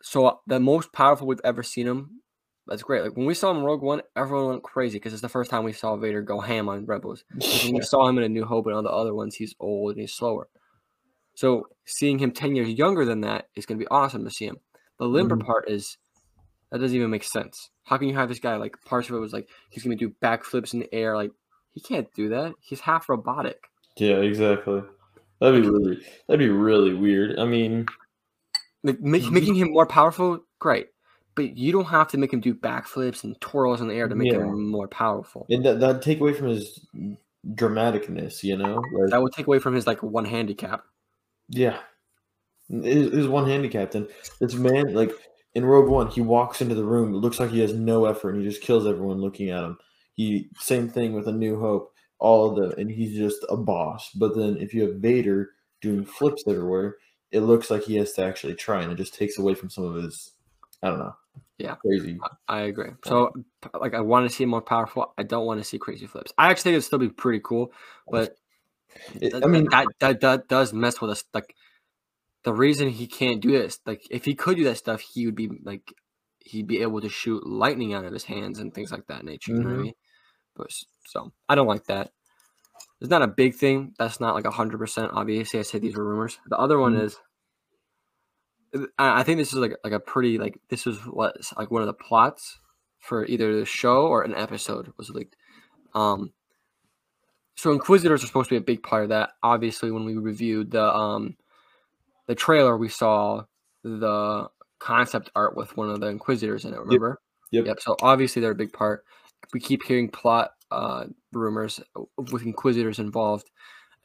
So 0.02 0.26
uh, 0.26 0.36
the 0.48 0.60
most 0.62 0.94
powerful 0.94 1.28
we've 1.28 1.42
ever 1.44 1.62
seen 1.62 1.88
him. 1.88 2.22
That's 2.68 2.84
great. 2.84 3.04
Like 3.04 3.18
when 3.18 3.26
we 3.26 3.34
saw 3.34 3.52
him 3.52 3.58
in 3.58 3.64
Rogue 3.64 3.82
One, 3.82 4.02
everyone 4.16 4.48
went 4.48 4.64
crazy 4.64 4.98
because 4.98 5.12
it's 5.12 5.22
the 5.22 5.28
first 5.28 5.52
time 5.52 5.66
we 5.66 5.74
saw 5.74 5.98
Vader 5.98 6.22
go 6.22 6.40
ham 6.40 6.70
on 6.70 6.86
Rebels. 6.86 7.26
when 7.64 7.74
we 7.74 7.82
saw 7.82 8.08
him 8.08 8.18
in 8.18 8.24
A 8.24 8.30
New 8.30 8.46
Hope 8.46 8.66
and 8.68 8.76
all 8.76 8.84
the 8.84 8.90
other 8.90 9.14
ones, 9.14 9.36
he's 9.36 9.54
old 9.60 9.92
and 9.92 10.00
he's 10.00 10.14
slower. 10.14 10.48
So 11.36 11.68
seeing 11.86 12.18
him 12.18 12.32
10 12.32 12.56
years 12.56 12.70
younger 12.70 13.04
than 13.04 13.22
that 13.22 13.50
is 13.56 13.66
going 13.66 13.78
to 13.78 13.84
be 13.84 13.90
awesome 13.92 14.24
to 14.24 14.32
see 14.32 14.46
him. 14.46 14.58
The 15.00 15.06
limber 15.06 15.36
Mhm. 15.36 15.46
part 15.46 15.70
is 15.70 15.98
that 16.72 16.80
doesn't 16.80 16.96
even 16.96 17.10
make 17.10 17.26
sense. 17.26 17.72
How 17.84 17.98
can 17.98 18.08
you 18.08 18.16
have 18.16 18.30
this 18.30 18.40
guy 18.40 18.56
like 18.56 18.82
parts 18.86 19.10
of 19.10 19.16
it 19.16 19.20
was 19.20 19.34
like 19.34 19.50
he's 19.70 19.84
going 19.84 19.98
to 19.98 20.08
do 20.08 20.16
backflips 20.22 20.74
in 20.74 20.80
the 20.80 20.94
air? 20.96 21.18
Like 21.18 21.32
he 21.74 21.82
can't 21.82 22.12
do 22.14 22.30
that. 22.30 22.54
He's 22.62 22.80
half 22.82 23.10
robotic. 23.10 23.68
Yeah, 23.98 24.18
exactly. 24.18 24.82
That'd 25.40 25.62
be 25.64 25.68
really 25.70 26.06
that'd 26.28 26.40
be 26.40 26.50
really 26.50 26.94
weird. 26.94 27.40
I 27.40 27.46
mean, 27.46 27.86
Like, 28.84 29.00
make, 29.00 29.24
Mhm. 29.24 29.32
making 29.32 29.56
him 29.56 29.72
more 29.72 29.86
powerful, 29.86 30.44
great. 30.60 30.88
But 31.36 31.56
you 31.56 31.72
don't 31.72 31.86
have 31.86 32.08
to 32.10 32.18
make 32.18 32.34
him 32.34 32.40
do 32.42 32.54
backflips 32.56 33.24
and 33.24 33.40
twirls 33.42 33.80
in 33.80 33.88
the 33.88 33.94
air 33.94 34.08
to 34.08 34.16
make 34.16 34.32
Yeah. 34.32 34.40
him 34.40 34.70
more 34.70 34.88
powerful. 34.88 35.46
and 35.50 35.64
that 35.66 35.80
that'd 35.80 36.02
take 36.02 36.20
away 36.20 36.34
from 36.34 36.48
his 36.48 36.86
dramaticness, 37.56 38.44
you 38.44 38.58
know? 38.58 38.76
Like, 38.94 39.12
That 39.12 39.22
would 39.22 39.34
take 39.34 39.48
away 39.48 39.60
from 39.60 39.74
his 39.76 39.88
like 39.88 40.02
one 40.04 40.26
handicap. 40.26 40.84
yeah. 41.50 41.80
His, 42.70 43.12
his 43.14 43.28
one 43.28 43.48
handicap. 43.50 43.94
And 43.96 44.08
this 44.40 44.54
man, 44.56 44.94
like 44.94 45.12
in 45.56 45.66
Rogue 45.66 45.90
One, 45.90 46.08
he 46.08 46.22
walks 46.22 46.62
into 46.62 46.74
the 46.76 46.86
room. 46.86 47.14
It 47.14 47.18
looks 47.18 47.40
like 47.40 47.50
he 47.50 47.60
has 47.60 47.74
no 47.74 48.06
effort, 48.06 48.30
and 48.36 48.42
he 48.42 48.48
just 48.48 48.62
kills 48.62 48.88
everyone 48.88 49.18
looking 49.20 49.50
at 49.50 49.64
him. 49.64 49.78
He 50.14 50.50
same 50.60 50.90
thing 50.90 51.14
with 51.14 51.28
A 51.28 51.32
New 51.32 51.60
Hope. 51.60 51.94
All 52.20 52.50
of 52.50 52.56
them, 52.56 52.80
and 52.80 52.92
he's 52.92 53.18
just 53.18 53.44
a 53.50 53.58
boss. 53.58 54.12
But 54.12 54.36
then 54.36 54.58
if 54.58 54.74
you 54.76 54.84
have 54.84 54.98
Vader 54.98 55.52
doing 55.82 56.06
flips 56.06 56.44
everywhere, 56.48 56.98
it 57.32 57.40
looks 57.40 57.72
like 57.72 57.84
he 57.84 57.96
has 57.96 58.14
to 58.14 58.24
actually 58.24 58.54
try, 58.54 58.84
and 58.84 58.92
it 58.92 58.96
just 58.96 59.16
takes 59.16 59.40
away 59.40 59.56
from 59.56 59.70
some 59.72 59.86
of 59.86 59.96
his. 59.96 60.32
I 60.84 60.90
don't 60.90 61.00
know. 61.00 61.16
Yeah. 61.58 61.76
Crazy. 61.76 62.20
I 62.48 62.62
agree. 62.62 62.90
So, 63.06 63.32
like, 63.80 63.94
I 63.94 64.02
want 64.02 64.28
to 64.30 64.36
see 64.36 64.44
him 64.44 64.50
more 64.50 64.62
powerful. 64.62 65.14
I 65.18 65.24
don't 65.24 65.46
want 65.46 65.60
to 65.60 65.64
see 65.64 65.78
crazy 65.78 66.08
flips. 66.08 66.32
I 66.38 66.50
actually 66.50 66.64
think 66.64 66.74
it'd 66.74 66.84
still 66.86 67.00
be 67.00 67.10
pretty 67.10 67.40
cool, 67.44 67.72
but 68.10 68.36
It- 69.20 69.34
I 69.44 69.48
mean, 69.48 69.68
that, 69.72 69.88
that 70.00 70.20
that 70.22 70.48
does 70.48 70.74
mess 70.74 71.00
with 71.00 71.12
us. 71.12 71.24
Like, 71.34 71.56
the 72.44 72.54
reason 72.54 72.90
he 72.90 73.08
can't 73.08 73.40
do 73.42 73.52
this, 73.52 73.80
like, 73.86 74.02
if 74.12 74.26
he 74.26 74.34
could 74.36 74.58
do 74.58 74.64
that 74.66 74.78
stuff, 74.78 75.02
he 75.02 75.26
would 75.26 75.36
be 75.36 75.50
like, 75.64 75.94
he'd 76.46 76.68
be 76.68 76.82
able 76.82 77.02
to 77.02 77.10
shoot 77.10 77.46
lightning 77.46 77.94
out 77.94 78.06
of 78.06 78.14
his 78.14 78.24
hands 78.24 78.60
and 78.60 78.74
things 78.74 78.92
like 78.92 79.08
that 79.08 79.24
nature. 79.26 79.52
You 79.54 79.60
know 79.60 79.70
what 79.70 79.74
I 79.76 79.78
Mhm. 79.78 79.84
mean? 79.84 79.94
But 80.56 80.68
so 81.06 81.32
I 81.48 81.56
don't 81.56 81.68
like 81.68 81.86
that. 81.86 82.12
It's 83.00 83.10
not 83.10 83.22
a 83.22 83.28
big 83.28 83.56
thing. 83.56 83.94
That's 83.98 84.20
not 84.20 84.36
like 84.36 84.46
hundred 84.46 84.78
percent. 84.78 85.12
Obviously, 85.14 85.60
I 85.60 85.64
said 85.64 85.82
these 85.82 85.96
were 85.96 86.06
rumors. 86.06 86.40
The 86.48 86.58
other 86.58 86.78
one 86.78 86.96
Mhm. 86.96 87.04
is. 87.04 87.20
I 88.98 89.20
I 89.20 89.24
think 89.24 89.38
this 89.38 89.52
is 89.54 89.60
like 89.60 89.76
like 89.84 89.94
a 89.94 90.00
pretty 90.00 90.38
like 90.38 90.60
this 90.70 90.86
was 90.86 91.00
what 91.06 91.36
like 91.58 91.72
one 91.72 91.82
of 91.82 91.88
the 91.88 91.94
plots 91.94 92.60
for 93.00 93.26
either 93.26 93.58
the 93.58 93.66
show 93.66 94.08
or 94.08 94.24
an 94.24 94.36
episode 94.36 94.94
was 94.98 95.10
leaked. 95.10 95.36
Um, 95.94 96.34
so 97.56 97.72
Inquisitors 97.72 98.24
are 98.24 98.28
supposed 98.28 98.50
to 98.50 98.54
be 98.54 98.58
a 98.58 98.62
big 98.62 98.82
part 98.84 99.04
of 99.04 99.10
that. 99.10 99.32
Obviously, 99.44 99.92
when 99.92 100.06
we 100.06 100.16
reviewed 100.18 100.72
the 100.72 100.84
um 100.96 101.36
the 102.28 102.36
trailer, 102.36 102.78
we 102.78 102.88
saw 102.88 103.44
the 103.84 104.48
concept 104.82 105.32
art 105.36 105.56
with 105.56 105.78
one 105.78 105.90
of 105.90 106.02
the 106.02 106.08
Inquisitors 106.08 106.66
in 106.66 106.74
it. 106.74 106.80
Remember? 106.80 107.22
Yep. 107.52 107.66
Yep. 107.68 107.80
So 107.82 107.96
obviously 108.02 108.42
they're 108.42 108.52
a 108.52 108.56
big 108.56 108.74
part. 108.74 109.06
We 109.54 109.60
keep 109.60 109.84
hearing 109.84 110.10
plot 110.10 110.52
uh, 110.72 111.06
rumors 111.32 111.80
with 112.32 112.44
Inquisitors 112.44 113.00
involved, 113.00 113.50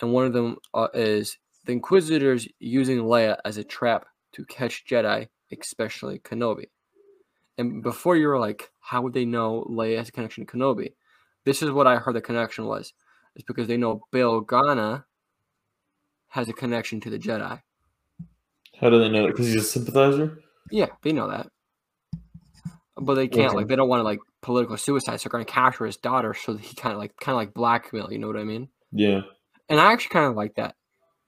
and 0.01 0.13
one 0.13 0.27
of 0.27 0.33
them 0.33 0.57
uh, 0.75 0.89
is 0.95 1.39
the 1.65 1.73
Inquisitors 1.73 2.47
using 2.59 2.99
Leia 2.99 3.37
as 3.45 3.57
a 3.57 3.65
trap 3.65 4.07
to 4.33 4.45
catch 4.47 4.85
Jedi, 4.87 5.29
especially 5.59 6.19
Kenobi. 6.21 6.67
And 7.59 7.83
before 7.83 8.17
you 8.17 8.29
were 8.29 8.39
like, 8.39 8.71
how 8.81 9.01
would 9.03 9.15
they 9.15 9.25
know 9.25 9.67
Leia 9.71 9.99
has 9.99 10.09
a 10.11 10.13
connection 10.13 10.45
to 10.45 10.53
Kenobi? 10.53 10.93
This 11.45 11.63
is 11.63 11.71
what 11.71 11.87
I 11.87 11.97
heard 11.97 12.15
the 12.15 12.21
connection 12.21 12.67
was. 12.67 12.93
It's 13.35 13.45
because 13.45 13.69
they 13.69 13.77
know 13.77 14.03
Bail 14.13 14.43
Organa 14.43 15.05
has 16.29 16.49
a 16.49 16.53
connection 16.53 17.01
to 17.01 17.11
the 17.11 17.19
Jedi. 17.19 17.61
How 18.81 18.91
do 18.91 18.99
they 18.99 19.09
know 19.09 19.23
that? 19.23 19.29
Because 19.29 19.47
he's 19.47 19.57
a 19.57 19.63
sympathizer. 19.63 20.39
Yeah, 20.71 20.89
they 21.03 21.13
know 21.13 21.31
that. 21.31 21.49
But 22.97 23.15
they 23.15 23.29
can't 23.29 23.49
Okay. 23.49 23.57
like 23.57 23.69
they 23.69 23.77
don't 23.77 23.89
want 23.89 24.01
to 24.01 24.05
like 24.05 24.21
political 24.43 24.77
suicide, 24.77 25.21
so 25.21 25.29
they're 25.29 25.33
gonna 25.39 25.45
capture 25.45 25.87
his 25.87 25.97
daughter 25.99 26.35
so 26.35 26.57
he 26.57 26.75
kind 26.75 26.93
of 26.95 26.99
like 26.99 27.15
kind 27.21 27.35
of 27.35 27.39
like 27.39 27.55
blackmail. 27.55 28.11
You 28.13 28.19
know 28.19 28.27
what 28.27 28.39
I 28.39 28.45
mean? 28.45 28.69
Yeah. 28.93 29.23
And 29.69 29.81
I 29.81 29.93
actually 29.93 30.13
kind 30.15 30.27
of 30.27 30.37
like 30.37 30.55
that 30.57 30.75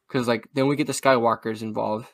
because 0.08 0.26
like 0.28 0.48
then 0.54 0.66
we 0.66 0.76
get 0.76 0.86
the 0.86 0.92
Skywalkers 0.92 1.62
involved. 1.62 2.06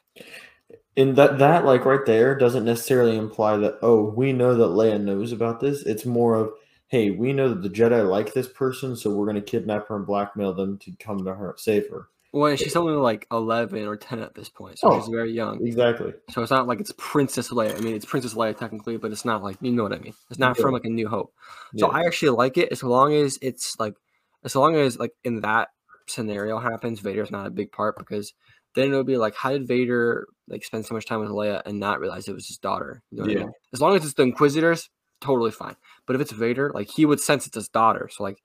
And 0.97 1.17
that 1.17 1.39
that 1.39 1.65
like 1.65 1.85
right 1.85 2.05
there 2.07 2.37
doesn't 2.37 2.65
necessarily 2.65 3.17
imply 3.17 3.57
that 3.59 3.79
oh 3.83 4.03
we 4.11 4.33
know 4.33 4.55
that 4.55 4.65
Leia 4.65 5.01
knows 5.01 5.33
about 5.33 5.61
this. 5.61 5.83
It's 5.83 6.05
more 6.07 6.35
of 6.35 6.53
hey 6.89 7.11
we 7.11 7.33
know 7.33 7.49
that 7.49 7.63
the 7.63 7.71
Jedi 7.71 8.09
like 8.09 8.33
this 8.33 8.49
person, 8.49 8.97
so 8.97 9.11
we're 9.11 9.27
gonna 9.27 9.41
kidnap 9.41 9.89
her 9.89 9.97
and 9.97 10.07
blackmail 10.07 10.53
them 10.55 10.79
to 10.79 10.93
come 10.99 11.25
to 11.25 11.35
her 11.35 11.55
save 11.59 11.89
her. 11.91 12.09
Well, 12.35 12.57
she's 12.57 12.75
only 12.75 12.95
like 12.95 13.27
eleven 13.31 13.87
or 13.87 13.97
ten 13.97 14.19
at 14.19 14.35
this 14.35 14.49
point, 14.49 14.79
so 14.81 14.99
she's 14.99 15.09
Oh. 15.09 15.11
very 15.13 15.31
young. 15.33 15.65
Exactly. 15.65 16.13
So 16.31 16.43
it's 16.43 16.51
not 16.51 16.67
like 16.67 16.81
it's 16.81 16.93
Princess 16.99 17.51
Leia. 17.51 17.77
I 17.77 17.81
mean, 17.81 17.95
it's 17.95 18.05
Princess 18.05 18.35
Leia 18.35 18.57
technically, 18.59 18.97
but 18.97 19.13
it's 19.13 19.25
not 19.25 19.43
like 19.43 19.57
you 19.61 19.71
know 19.71 19.85
what 19.85 19.93
I 19.93 19.99
mean. 19.99 20.15
It's 20.31 20.39
not 20.41 20.57
Yeah. 20.59 20.63
from 20.63 20.73
like 20.73 20.85
a 20.85 20.89
New 20.91 21.07
Hope. 21.09 21.33
So 21.77 21.87
Yeah. 21.87 21.97
I 21.97 22.01
actually 22.07 22.31
like 22.37 22.59
it 22.59 22.73
as 22.73 22.83
long 22.83 23.15
as 23.15 23.39
it's 23.41 23.79
like 23.79 23.95
as 24.43 24.57
long 24.57 24.75
as 24.75 24.99
like 24.99 25.13
in 25.23 25.43
that 25.43 25.69
scenario 26.09 26.59
happens, 26.59 26.99
Vader's 27.01 27.31
not 27.31 27.47
a 27.47 27.51
big 27.51 27.71
part 27.71 27.97
because 27.99 28.35
then 28.75 28.89
it'll 28.89 29.05
be 29.05 29.17
like, 29.17 29.37
how 29.37 29.51
did 29.51 29.69
Vader 29.69 30.27
like 30.49 30.65
spend 30.65 30.85
so 30.85 30.95
much 30.95 31.07
time 31.07 31.21
with 31.21 31.31
Leia 31.31 31.63
and 31.65 31.79
not 31.79 32.01
realize 32.01 32.27
it 32.27 32.35
was 32.35 32.49
his 32.49 32.59
daughter? 32.59 33.01
You 33.13 33.19
know 33.19 33.23
what 33.27 33.31
I 33.31 33.35
Yeah. 33.35 33.45
mean? 33.45 33.53
As 33.73 33.81
long 33.81 33.95
as 33.95 34.05
it's 34.05 34.15
the 34.15 34.25
Inquisitors, 34.25 34.91
totally 35.21 35.53
fine. 35.53 35.77
But 36.05 36.17
if 36.17 36.21
it's 36.23 36.33
Vader, 36.33 36.73
like 36.75 36.89
he 36.91 37.07
would 37.07 37.21
sense 37.21 37.47
it's 37.47 37.55
his 37.55 37.69
daughter. 37.69 38.09
So 38.11 38.25
like 38.25 38.43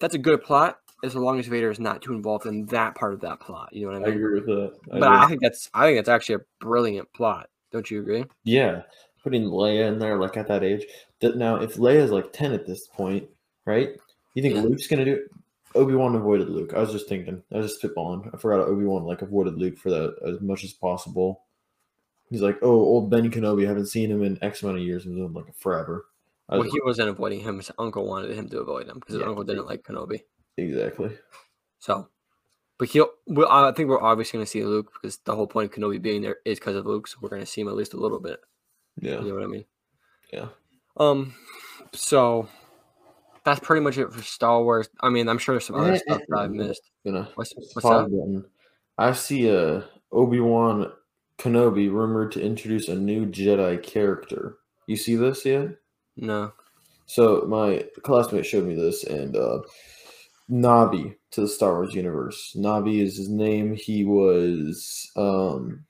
that's 0.00 0.16
a 0.16 0.18
good 0.18 0.42
plot 0.42 0.78
as 1.02 1.14
long 1.14 1.38
as 1.38 1.46
Vader 1.46 1.70
is 1.70 1.80
not 1.80 2.02
too 2.02 2.12
involved 2.12 2.46
in 2.46 2.66
that 2.66 2.94
part 2.94 3.12
of 3.12 3.20
that 3.20 3.40
plot. 3.40 3.70
You 3.72 3.86
know 3.86 3.92
what 3.92 3.96
I 3.96 3.98
mean? 4.00 4.12
I 4.12 4.16
agree 4.16 4.40
with 4.40 4.46
that. 4.46 4.72
I 4.92 4.98
but 5.00 5.08
do. 5.08 5.14
I 5.24 5.26
think 5.26 5.40
that's 5.40 5.70
I 5.74 5.84
think 5.86 5.98
that's 5.98 6.08
actually 6.08 6.36
a 6.36 6.64
brilliant 6.64 7.12
plot. 7.12 7.48
Don't 7.70 7.90
you 7.90 8.00
agree? 8.00 8.24
Yeah, 8.44 8.82
putting 9.22 9.44
Leia 9.44 9.88
in 9.88 9.98
there 9.98 10.18
like 10.18 10.36
at 10.36 10.48
that 10.48 10.62
age. 10.62 10.84
That 11.20 11.36
now, 11.36 11.56
if 11.56 11.74
Leia's 11.76 12.10
like 12.10 12.32
ten 12.32 12.52
at 12.52 12.66
this 12.66 12.86
point, 12.86 13.28
right? 13.64 13.90
You 14.34 14.42
think 14.42 14.54
Yeah. 14.54 14.62
Luke's 14.62 14.86
gonna 14.86 15.04
do 15.04 15.14
it? 15.14 15.22
Obi 15.74 15.94
Wan 15.94 16.14
avoided 16.14 16.50
Luke. 16.50 16.74
I 16.74 16.80
was 16.80 16.92
just 16.92 17.08
thinking. 17.08 17.42
I 17.52 17.58
was 17.58 17.72
just 17.72 17.82
spitballing. 17.82 18.32
I 18.34 18.36
forgot 18.36 18.68
Obi 18.68 18.84
Wan 18.84 19.04
like 19.04 19.22
avoided 19.22 19.56
Luke 19.56 19.78
for 19.78 19.90
that 19.90 20.16
as 20.26 20.40
much 20.40 20.64
as 20.64 20.72
possible. 20.72 21.42
He's 22.28 22.42
like, 22.42 22.58
oh, 22.62 22.70
old 22.70 23.10
Ben 23.10 23.30
Kenobi. 23.30 23.66
Haven't 23.66 23.86
seen 23.86 24.10
him 24.10 24.22
in 24.22 24.38
X 24.42 24.62
amount 24.62 24.78
of 24.78 24.84
years. 24.84 25.04
Been 25.04 25.32
like 25.32 25.54
forever. 25.56 26.06
Well, 26.48 26.62
he 26.62 26.80
wasn't 26.84 27.08
avoiding 27.08 27.40
him. 27.40 27.56
His 27.56 27.70
uncle 27.78 28.06
wanted 28.06 28.36
him 28.36 28.48
to 28.50 28.60
avoid 28.60 28.86
him 28.86 28.96
because 28.98 29.14
his 29.14 29.20
Yeah. 29.22 29.28
uncle 29.28 29.44
didn't 29.44 29.66
like 29.66 29.82
Kenobi. 29.82 30.22
Exactly. 30.56 31.10
So, 31.78 32.08
but 32.78 32.88
he'll. 32.88 33.08
Well, 33.26 33.48
I 33.50 33.72
think 33.72 33.88
we're 33.88 34.02
obviously 34.02 34.36
going 34.38 34.44
to 34.46 34.50
see 34.50 34.64
Luke 34.64 34.92
because 34.94 35.18
the 35.18 35.34
whole 35.34 35.46
point 35.46 35.70
of 35.72 35.76
Kenobi 35.78 36.00
being 36.00 36.22
there 36.22 36.36
is 36.44 36.58
because 36.58 36.76
of 36.76 36.86
Luke. 36.86 37.08
So 37.08 37.18
we're 37.20 37.28
going 37.30 37.42
to 37.42 37.46
see 37.46 37.60
him 37.60 37.68
at 37.68 37.74
least 37.76 37.94
a 37.94 38.00
little 38.00 38.20
bit. 38.20 38.40
Yeah, 39.00 39.20
You 39.20 39.28
know 39.28 39.34
what 39.34 39.44
I 39.44 39.46
mean? 39.46 39.64
yeah. 40.32 40.48
Um. 40.96 41.34
So 41.92 42.48
that's 43.44 43.60
pretty 43.60 43.82
much 43.82 43.98
it 43.98 44.12
for 44.12 44.22
Star 44.22 44.62
Wars. 44.62 44.88
I 45.00 45.08
mean, 45.08 45.28
I'm 45.28 45.38
sure 45.38 45.54
there's 45.54 45.66
some 45.66 45.76
other 45.76 45.96
stuff 45.98 46.20
that 46.28 46.38
I've 46.38 46.50
eh, 46.50 46.54
missed. 46.54 46.90
You 47.04 47.12
know, 47.12 47.26
What's 47.34 47.52
what's 47.74 47.84
up? 47.84 48.04
button. 48.04 48.44
I 48.98 49.12
see 49.12 49.48
a 49.48 49.84
Obi 50.12 50.40
Wan 50.40 50.92
Kenobi 51.38 51.90
rumored 51.90 52.32
to 52.32 52.42
introduce 52.42 52.88
a 52.88 52.94
new 52.94 53.26
Jedi 53.26 53.82
character. 53.82 54.58
You 54.86 54.96
see 54.96 55.16
this 55.16 55.44
yet? 55.44 55.70
No. 56.16 56.52
So 57.06 57.44
my 57.48 57.84
classmate 58.02 58.46
showed 58.46 58.66
me 58.66 58.74
this, 58.74 59.04
and 59.04 59.36
uh, 59.36 59.60
Nabi 60.52 61.16
to 61.30 61.40
the 61.40 61.48
Star 61.48 61.72
Wars 61.72 61.94
universe. 61.94 62.54
Nabi 62.56 63.00
is 63.00 63.16
his 63.16 63.30
name. 63.30 63.74
He 63.74 64.04
was 64.04 65.10
um, 65.16 65.84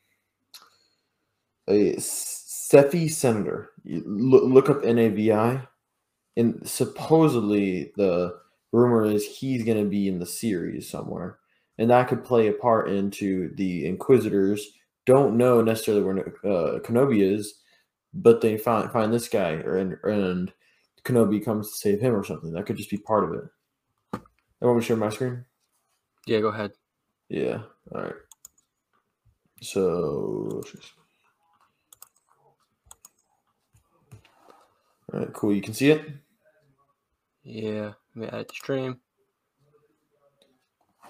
a 1.69 1.97
Sefi 1.97 3.11
senator. 3.11 3.71
Look, 3.85 4.71
up 4.71 4.83
Navi. 4.83 5.67
and 6.37 6.69
supposedly 6.69 7.93
the 7.97 8.39
rumor 8.73 9.05
is 9.05 9.27
he's 9.27 9.65
going 9.65 9.83
to 9.83 9.91
be 9.91 10.07
in 10.07 10.21
the 10.21 10.27
series 10.27 10.89
somewhere, 10.89 11.39
and 11.79 11.91
that 11.91 12.09
could 12.09 12.25
play 12.25 12.49
a 12.49 12.53
part 12.53 12.89
into 12.89 13.53
the 13.57 13.87
Inquisitors 13.87 14.65
don't 15.05 15.37
know 15.37 15.61
necessarily 15.61 16.05
where 16.05 16.19
uh, 16.45 16.79
Kenobi 16.81 17.23
is, 17.23 17.55
but 18.15 18.41
they 18.41 18.57
find 18.57 18.91
find 18.93 19.13
this 19.13 19.29
guy, 19.29 19.51
and, 19.51 19.97
and 20.05 20.53
Kenobi 21.05 21.45
comes 21.45 21.71
to 21.71 21.77
save 21.77 22.01
him 22.01 22.15
or 22.15 22.25
something. 22.25 22.53
That 22.53 22.67
could 22.67 22.77
just 22.77 22.91
be 22.91 22.99
part 22.99 23.25
of 23.25 23.33
it. 23.33 23.45
I 24.63 24.67
want 24.67 24.77
me 24.77 24.83
to 24.83 24.87
share 24.87 24.97
my 24.97 25.09
screen. 25.09 25.45
Yeah, 26.25 26.39
go 26.39 26.49
ahead. 26.49 26.73
Yeah. 27.29 27.63
All 27.93 28.03
right. 28.03 28.15
So. 29.61 30.63
All 35.13 35.21
right, 35.21 35.33
cool. 35.33 35.53
You 35.53 35.63
can 35.63 35.75
see 35.75 35.91
it. 35.91 36.09
Yeah, 37.43 37.93
let 38.15 38.17
me 38.17 38.27
add 38.29 38.49
the 38.49 38.55
stream. 38.55 39.01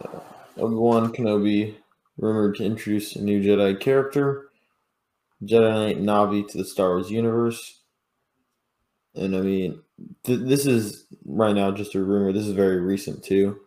Uh, 0.03 0.21
Obi 0.57 0.75
Wan 0.75 1.13
Kenobi 1.13 1.75
rumored 2.17 2.57
to 2.57 2.65
introduce 2.65 3.17
a 3.17 3.23
new 3.23 3.43
Jedi 3.43 3.79
character, 3.79 4.49
Jedi 5.43 5.73
Knight 5.73 6.01
Navi, 6.01 6.49
to 6.49 6.59
the 6.59 6.65
Star 6.65 6.89
Wars 6.89 7.11
universe. 7.11 7.83
And 9.15 9.37
I 9.37 9.41
mean, 9.41 9.83
th- 10.25 10.41
this 10.41 10.67
is 10.67 11.07
right 11.25 11.55
now 11.55 11.71
just 11.71 11.95
a 11.95 12.03
rumor. 12.03 12.33
This 12.33 12.47
is 12.47 12.53
very 12.53 12.81
recent 12.81 13.23
too. 13.23 13.61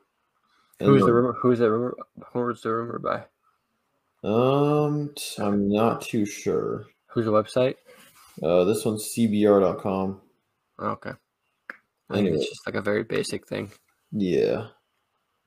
And 0.79 0.89
Who's 0.89 1.03
the, 1.03 1.13
rumor? 1.13 1.33
Who's 1.41 1.59
that 1.59 1.71
rumor? 1.71 1.95
Who's 2.33 2.61
the 2.61 2.71
rumor 2.71 2.99
by? 2.99 3.25
Um, 4.27 5.13
I'm 5.37 5.69
not 5.69 6.01
too 6.01 6.25
sure. 6.25 6.87
Who's 7.07 7.25
the 7.25 7.31
website? 7.31 7.75
Uh, 8.43 8.65
this 8.65 8.83
one's 8.83 9.13
cbr.com. 9.15 10.19
Okay. 10.79 11.11
I 12.09 12.13
think 12.13 12.27
it's 12.29 12.49
just 12.49 12.65
like 12.65 12.75
a 12.75 12.81
very 12.81 13.03
basic 13.03 13.47
thing. 13.47 13.71
Yeah. 14.11 14.67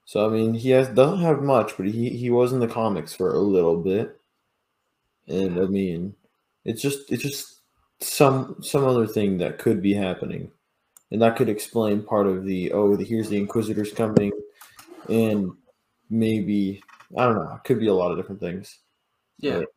So 0.04 0.26
I 0.26 0.32
mean, 0.32 0.54
he 0.54 0.70
has 0.70 0.88
doesn't 0.88 1.20
have 1.20 1.42
much, 1.42 1.76
but 1.76 1.86
he 1.86 2.08
he 2.10 2.30
was 2.30 2.52
in 2.52 2.60
the 2.60 2.66
comics 2.66 3.14
for 3.14 3.34
a 3.34 3.38
little 3.38 3.76
bit, 3.76 4.18
and 5.26 5.58
I 5.58 5.66
mean, 5.66 6.14
it's 6.64 6.80
just 6.80 7.12
it's 7.12 7.22
just 7.22 7.60
some 8.00 8.56
some 8.62 8.84
other 8.84 9.06
thing 9.06 9.36
that 9.38 9.58
could 9.58 9.82
be 9.82 9.92
happening, 9.92 10.50
and 11.10 11.22
that 11.22 11.36
could 11.36 11.48
explain 11.48 12.02
part 12.02 12.26
of 12.26 12.44
the 12.44 12.72
oh 12.72 12.96
the, 12.96 13.04
here's 13.04 13.28
the 13.28 13.38
Inquisitors 13.38 13.92
coming, 13.92 14.32
and 15.08 15.52
maybe 16.10 16.82
I 17.16 17.24
don't 17.24 17.36
know. 17.36 17.54
It 17.54 17.64
could 17.64 17.80
be 17.80 17.88
a 17.88 17.94
lot 17.94 18.10
of 18.10 18.18
different 18.18 18.40
things. 18.40 18.78
Yeah. 19.38 19.60
But 19.60 19.68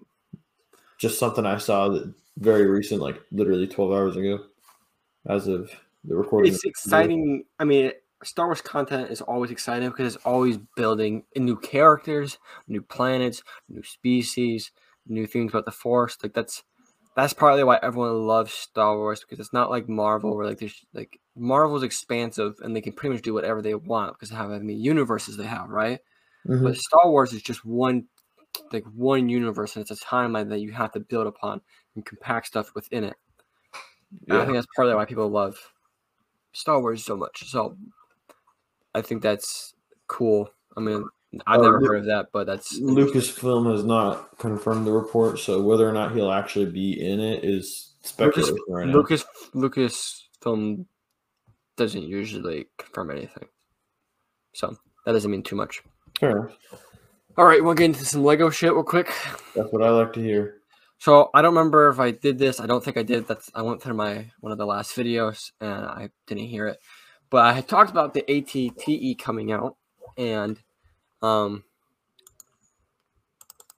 just 0.97 1.19
something 1.19 1.45
I 1.45 1.57
saw 1.57 1.89
that 1.89 2.13
very 2.37 2.67
recent, 2.67 3.01
like 3.01 3.21
literally 3.31 3.67
twelve 3.67 3.91
hours 3.91 4.17
ago, 4.17 4.45
as 5.27 5.47
of 5.47 5.71
the 6.03 6.15
recording. 6.15 6.53
It's 6.53 6.65
exciting. 6.65 7.45
I 7.59 7.63
mean, 7.63 7.91
Star 8.23 8.47
Wars 8.47 8.61
content 8.61 9.09
is 9.11 9.21
always 9.21 9.51
exciting 9.51 9.89
because 9.89 10.15
it's 10.15 10.25
always 10.25 10.57
building 10.75 11.23
new 11.35 11.57
characters, 11.57 12.37
new 12.67 12.81
planets, 12.81 13.43
new 13.69 13.83
species, 13.83 14.71
new 15.07 15.25
things 15.25 15.51
about 15.51 15.65
the 15.65 15.71
Force. 15.71 16.17
Like 16.21 16.33
that's 16.33 16.63
that's 17.15 17.33
partly 17.33 17.63
why 17.63 17.79
everyone 17.81 18.25
loves 18.25 18.53
Star 18.53 18.97
Wars 18.97 19.21
because 19.21 19.39
it's 19.39 19.53
not 19.53 19.69
like 19.69 19.89
Marvel 19.89 20.35
where 20.35 20.45
like 20.45 20.59
there's 20.59 20.85
like 20.93 21.19
Marvel's 21.35 21.83
expansive 21.83 22.55
and 22.61 22.75
they 22.75 22.81
can 22.81 22.93
pretty 22.93 23.13
much 23.13 23.23
do 23.23 23.33
whatever 23.33 23.61
they 23.61 23.75
want 23.75 24.13
because 24.13 24.31
of 24.31 24.37
how 24.37 24.47
many 24.47 24.73
universes 24.73 25.37
they 25.37 25.45
have, 25.45 25.69
right? 25.69 25.99
Mm-hmm. 26.47 26.63
But 26.63 26.77
Star 26.77 27.09
Wars 27.09 27.33
is 27.33 27.41
just 27.41 27.65
one 27.65 28.05
like 28.71 28.85
one 28.95 29.29
universe 29.29 29.75
and 29.75 29.81
it's 29.81 30.01
a 30.01 30.05
timeline 30.05 30.49
that 30.49 30.59
you 30.59 30.71
have 30.71 30.91
to 30.93 30.99
build 30.99 31.27
upon 31.27 31.61
and 31.95 32.05
compact 32.05 32.47
stuff 32.47 32.73
within 32.75 33.03
it. 33.03 33.15
Yeah. 34.27 34.41
I 34.41 34.45
think 34.45 34.55
that's 34.55 34.67
partly 34.75 34.93
why 34.95 35.05
people 35.05 35.29
love 35.29 35.57
Star 36.53 36.79
Wars 36.79 37.03
so 37.05 37.15
much. 37.15 37.43
So 37.49 37.77
I 38.93 39.01
think 39.01 39.21
that's 39.21 39.73
cool. 40.07 40.49
I 40.75 40.81
mean, 40.81 41.05
I've 41.47 41.61
uh, 41.61 41.63
never 41.63 41.79
heard 41.79 41.99
of 41.99 42.05
that, 42.05 42.27
but 42.33 42.45
that's 42.45 42.79
Lucasfilm 42.79 43.71
has 43.71 43.85
not 43.85 44.37
confirmed 44.37 44.85
the 44.85 44.91
report, 44.91 45.39
so 45.39 45.61
whether 45.61 45.87
or 45.87 45.93
not 45.93 46.13
he'll 46.13 46.31
actually 46.31 46.65
be 46.65 47.05
in 47.05 47.19
it 47.19 47.43
is 47.43 47.93
speculative 48.01 48.55
Lucas, 48.55 48.65
right 48.67 48.87
now. 48.87 48.93
Lucas 48.93 49.25
Lucasfilm 49.55 50.85
doesn't 51.77 52.03
usually 52.03 52.67
confirm 52.77 53.11
anything, 53.11 53.47
so 54.53 54.75
that 55.05 55.13
doesn't 55.13 55.31
mean 55.31 55.43
too 55.43 55.55
much. 55.55 55.81
Fair. 56.19 56.51
All 57.37 57.45
right, 57.45 57.63
we'll 57.63 57.75
get 57.75 57.85
into 57.85 58.05
some 58.05 58.23
Lego 58.25 58.49
shit 58.49 58.73
real 58.73 58.83
quick. 58.83 59.07
That's 59.55 59.71
what 59.71 59.81
I 59.81 59.89
like 59.89 60.11
to 60.13 60.21
hear. 60.21 60.57
So 60.99 61.29
I 61.33 61.41
don't 61.41 61.55
remember 61.55 61.89
if 61.89 61.99
I 61.99 62.11
did 62.11 62.37
this. 62.37 62.59
I 62.59 62.67
don't 62.67 62.83
think 62.83 62.97
I 62.97 63.03
did. 63.03 63.27
That's 63.27 63.49
I 63.55 63.61
went 63.61 63.81
through 63.81 63.95
my 63.95 64.29
one 64.41 64.51
of 64.51 64.57
the 64.57 64.67
last 64.67 64.95
videos 64.95 65.51
and 65.59 65.85
I 65.85 66.09
didn't 66.27 66.43
hear 66.43 66.67
it. 66.67 66.77
But 67.31 67.45
I 67.45 67.53
had 67.53 67.67
talked 67.67 67.89
about 67.89 68.13
the 68.13 68.23
ATTE 68.29 69.17
coming 69.17 69.51
out 69.51 69.77
and 70.17 70.59
um 71.21 71.63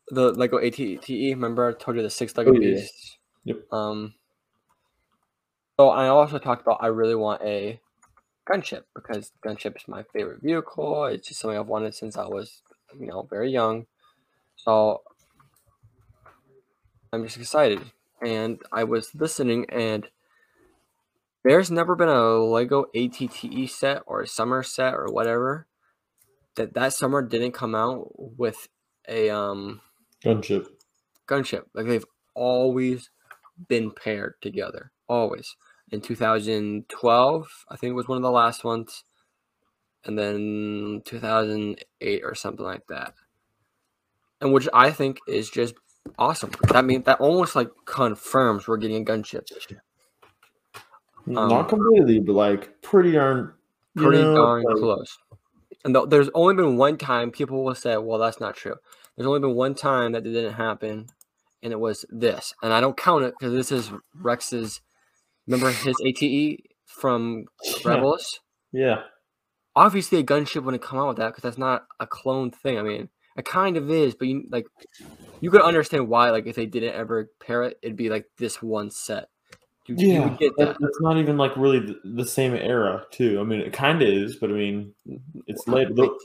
the 0.10 0.32
Lego 0.32 0.58
ATTE. 0.58 1.34
Remember, 1.34 1.70
I 1.70 1.74
told 1.74 1.98
you 1.98 2.04
the 2.04 2.10
six 2.10 2.36
Lego 2.38 2.52
oh, 2.52 2.54
yeah. 2.54 2.76
pieces. 2.76 3.18
Yep. 3.46 3.74
Um. 3.74 4.14
So 5.80 5.90
I 5.90 6.08
also 6.08 6.38
talked 6.38 6.62
about 6.62 6.78
I 6.82 6.88
really 6.88 7.16
want 7.16 7.42
a 7.42 7.80
gunship 8.50 8.84
because 8.96 9.32
gunship 9.46 9.76
is 9.76 9.88
my 9.88 10.04
favorite 10.14 10.42
vehicle. 10.42 11.06
It's 11.06 11.28
just 11.28 11.40
something 11.40 11.58
I've 11.58 11.68
wanted 11.68 11.96
since 11.96 12.18
I 12.18 12.26
was, 12.26 12.62
you 13.00 13.08
know, 13.08 13.28
very 13.30 13.52
young. 13.52 13.88
So 14.56 15.02
I'm 17.12 17.24
just 17.24 17.38
excited. 17.38 17.80
And 18.22 18.62
I 18.72 18.84
was 18.84 19.14
listening 19.16 19.66
and 19.70 20.08
there's 21.44 21.72
never 21.72 21.96
been 21.96 22.10
a 22.10 22.38
Lego 22.38 22.86
ATTE 22.96 23.68
set 23.68 24.04
or 24.06 24.22
a 24.22 24.28
summer 24.28 24.64
set 24.64 24.94
or 24.94 25.08
whatever 25.08 25.68
that 26.56 26.74
that 26.74 26.94
summer 26.94 27.22
didn't 27.22 27.54
come 27.54 27.76
out 27.76 28.08
with 28.14 28.68
a 29.08 29.30
um 29.30 29.82
gunship. 30.24 30.68
Gunship. 31.28 31.64
Like 31.74 31.88
they've 31.88 32.06
always 32.34 33.10
been 33.68 33.92
paired 33.92 34.36
together. 34.42 34.92
Always. 35.08 35.56
In 35.92 36.02
2012, 36.02 37.48
I 37.70 37.76
think 37.76 37.92
it 37.92 37.96
was 37.96 38.08
one 38.08 38.18
of 38.18 38.24
the 38.24 38.32
last 38.32 38.64
ones. 38.64 39.04
And 40.06 40.18
then 40.18 41.02
2008 41.06 42.22
or 42.24 42.36
something 42.36 42.66
like 42.66 42.88
that. 42.88 43.14
And 44.42 44.52
which 44.52 44.68
I 44.74 44.92
think 44.92 45.20
is 45.28 45.50
just 45.50 45.76
awesome. 46.18 46.52
That 46.70 46.84
means 46.84 47.06
that 47.06 47.22
almost 47.22 47.56
like 47.56 47.70
confirms 47.86 48.68
we're 48.68 48.78
getting 48.78 49.02
a 49.02 49.06
gunship. 49.06 49.48
Um, 51.28 51.34
Not 51.48 51.70
completely, 51.70 52.20
but 52.20 52.34
like 52.34 52.82
pretty 52.82 53.14
darn, 53.14 53.54
pretty 53.96 54.22
know, 54.22 54.36
darn 54.36 54.64
like, 54.64 54.76
close. 54.76 55.18
And 55.84 55.94
th- 55.94 56.10
there's 56.10 56.30
only 56.34 56.56
been 56.56 56.78
one 56.78 56.98
time 56.98 57.32
people 57.32 57.64
will 57.64 57.76
say, 57.76 57.98
"Well, 57.98 58.20
that's 58.20 58.40
not 58.40 58.56
true." 58.56 58.76
There's 59.16 59.28
only 59.28 59.40
been 59.40 59.56
one 59.56 59.76
time 59.76 60.14
that 60.14 60.26
it 60.26 60.32
didn't 60.32 60.54
happen, 60.54 61.08
and 61.62 61.74
it 61.74 61.80
was 61.80 62.06
this. 62.10 62.54
And 62.64 62.74
I 62.74 62.82
don't 62.82 62.98
count 62.98 63.26
it 63.26 63.34
because 63.38 63.54
this 63.54 63.72
is 63.72 63.92
Rex's. 64.16 64.82
Remember 65.48 65.72
his 65.72 65.96
ATE 66.06 66.62
from 66.86 67.46
Rebels? 67.84 68.40
Yeah. 68.72 69.04
Obviously, 69.76 70.20
a 70.20 70.24
gunship 70.24 70.64
wouldn't 70.64 70.84
come 70.84 71.00
out 71.00 71.10
with 71.10 71.18
that 71.18 71.30
because 71.30 71.44
that's 71.44 71.58
not 71.58 71.86
a 72.00 72.08
clone 72.08 72.52
thing. 72.52 72.78
I 72.80 72.84
mean, 72.84 73.10
it 73.36 73.46
kind 73.46 73.76
of 73.76 73.90
is, 73.90 74.16
but 74.16 74.28
you 74.28 74.44
like 74.52 74.68
you 75.42 75.50
could 75.52 75.62
understand 75.62 76.08
why. 76.08 76.30
Like, 76.30 76.46
if 76.46 76.56
they 76.56 76.66
didn't 76.66 76.94
ever 76.94 77.30
pair 77.40 77.64
it, 77.64 77.78
it'd 77.82 77.98
be 77.98 78.10
like 78.10 78.26
this 78.38 78.62
one 78.62 78.90
set. 78.92 79.30
You, 79.86 79.96
yeah, 79.98 80.30
you 80.30 80.38
get 80.38 80.54
that. 80.58 80.78
That's 80.80 81.02
not 81.02 81.18
even 81.18 81.38
like 81.38 81.56
really 81.58 81.80
the, 81.80 82.00
the 82.04 82.26
same 82.26 82.54
era, 82.54 83.06
too. 83.12 83.40
I 83.40 83.44
mean, 83.44 83.60
it 83.60 83.74
kind 83.74 84.02
of 84.02 84.08
is, 84.08 84.38
but 84.38 84.50
I 84.50 84.54
mean, 84.54 84.94
it's 85.46 85.68
late. 85.68 85.94
Those, 85.96 86.18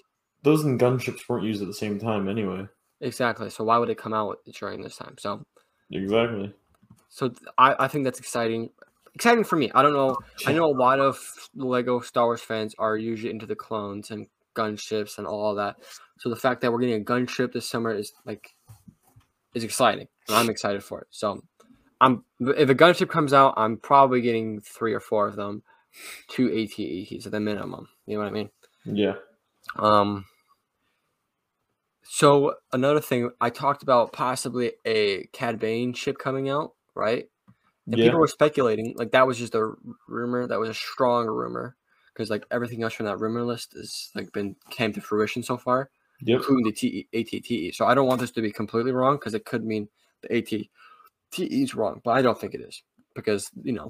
those 0.43 0.65
and 0.65 0.79
gunships 0.79 1.29
weren't 1.29 1.45
used 1.45 1.61
at 1.61 1.67
the 1.67 1.75
same 1.75 1.99
time 1.99 2.29
anyway. 2.29 2.69
Exactly. 3.01 3.51
So 3.51 3.65
why 3.65 3.79
would 3.79 3.91
it 3.91 3.99
come 3.99 4.15
out 4.15 4.39
during 4.55 4.83
this 4.83 4.97
time? 4.97 5.17
So 5.19 5.45
exactly. 5.91 6.53
So 7.09 7.33
I, 7.57 7.75
I 7.81 7.89
think 7.89 8.05
that's 8.05 8.21
exciting. 8.21 8.71
Exciting 9.15 9.43
for 9.43 9.57
me. 9.57 9.71
I 9.75 9.83
don't 9.83 9.93
know. 9.93 10.17
I 10.47 10.53
know 10.53 10.67
a 10.67 10.77
lot 10.77 11.01
of 11.01 11.19
Lego 11.57 12.01
Star 12.01 12.27
Wars 12.27 12.41
fans 12.41 12.75
are 12.79 12.97
usually 12.97 13.33
into 13.33 13.47
the 13.47 13.57
clones 13.57 14.13
and 14.13 14.27
gunships 14.55 15.19
and 15.19 15.27
all 15.27 15.55
that. 15.57 15.77
So 16.19 16.29
the 16.29 16.37
fact 16.37 16.61
that 16.61 16.73
we're 16.73 16.81
getting 16.81 17.01
a 17.01 17.05
gunship 17.05 17.53
this 17.53 17.69
summer 17.69 17.93
is 17.93 18.13
like 18.25 18.55
is 19.55 19.65
exciting, 19.65 20.07
and 20.29 20.37
I'm 20.37 20.51
excited 20.51 20.85
for 20.85 21.01
it. 21.01 21.09
So 21.11 21.43
I'm 22.01 22.25
if 22.41 22.69
a 22.69 22.75
gunship 22.75 23.09
comes 23.09 23.33
out, 23.33 23.55
I'm 23.57 23.77
probably 23.77 24.21
getting 24.21 24.61
three 24.61 24.95
or 24.95 25.01
four 25.01 25.27
of 25.27 25.37
them, 25.37 25.63
two 26.29 26.49
ATEs 26.49 27.27
at 27.27 27.33
the 27.33 27.41
minimum. 27.41 27.89
You 28.07 28.15
know 28.15 28.25
what 28.25 28.29
I 28.29 28.33
mean? 28.33 28.51
Yeah. 28.85 29.15
Um. 29.77 30.27
So 32.11 32.55
another 32.73 33.01
thing, 33.01 33.31
I 33.41 33.51
talked 33.51 33.83
about 33.83 34.13
possibly 34.13 34.73
a 34.87 35.25
Cad 35.33 35.59
Bane 35.59 35.93
ship 35.93 36.19
coming 36.19 36.49
out, 36.49 36.73
right? 36.95 37.29
And 37.87 37.99
yeah. 37.99 38.07
people 38.07 38.21
were 38.21 38.29
speculating 38.29 38.95
like 38.97 39.13
that 39.13 39.27
was 39.27 39.39
just 39.39 39.55
a 39.55 39.73
rumor. 40.07 40.47
That 40.47 40.61
was 40.61 40.71
a 40.71 40.75
strong 40.75 41.27
rumor 41.27 41.77
because 42.13 42.31
like 42.31 42.45
everything 42.51 42.83
else 42.83 42.95
from 42.95 43.07
that 43.07 43.21
rumor 43.21 43.45
list 43.45 43.75
has 43.75 44.11
like 44.15 44.33
been 44.33 44.57
came 44.71 44.93
to 44.93 45.01
fruition 45.01 45.43
so 45.43 45.57
far, 45.57 45.91
yep. 46.21 46.39
including 46.39 46.65
the 46.65 46.73
T- 46.73 47.09
ATTE. 47.13 47.75
So 47.75 47.87
I 47.87 47.95
don't 47.95 48.07
want 48.07 48.21
this 48.21 48.31
to 48.33 48.43
be 48.43 48.53
completely 48.53 48.93
wrong 48.93 49.17
because 49.17 49.35
it 49.35 49.45
could 49.45 49.65
mean 49.65 49.89
the 50.23 50.37
AT 50.37 50.67
TE 51.33 51.63
is 51.63 51.75
wrong, 51.75 52.01
but 52.05 52.13
I 52.13 52.23
don't 52.23 52.39
think 52.41 52.55
it 52.55 52.61
is 52.61 52.83
because 53.15 53.51
you 53.63 53.73
know, 53.73 53.89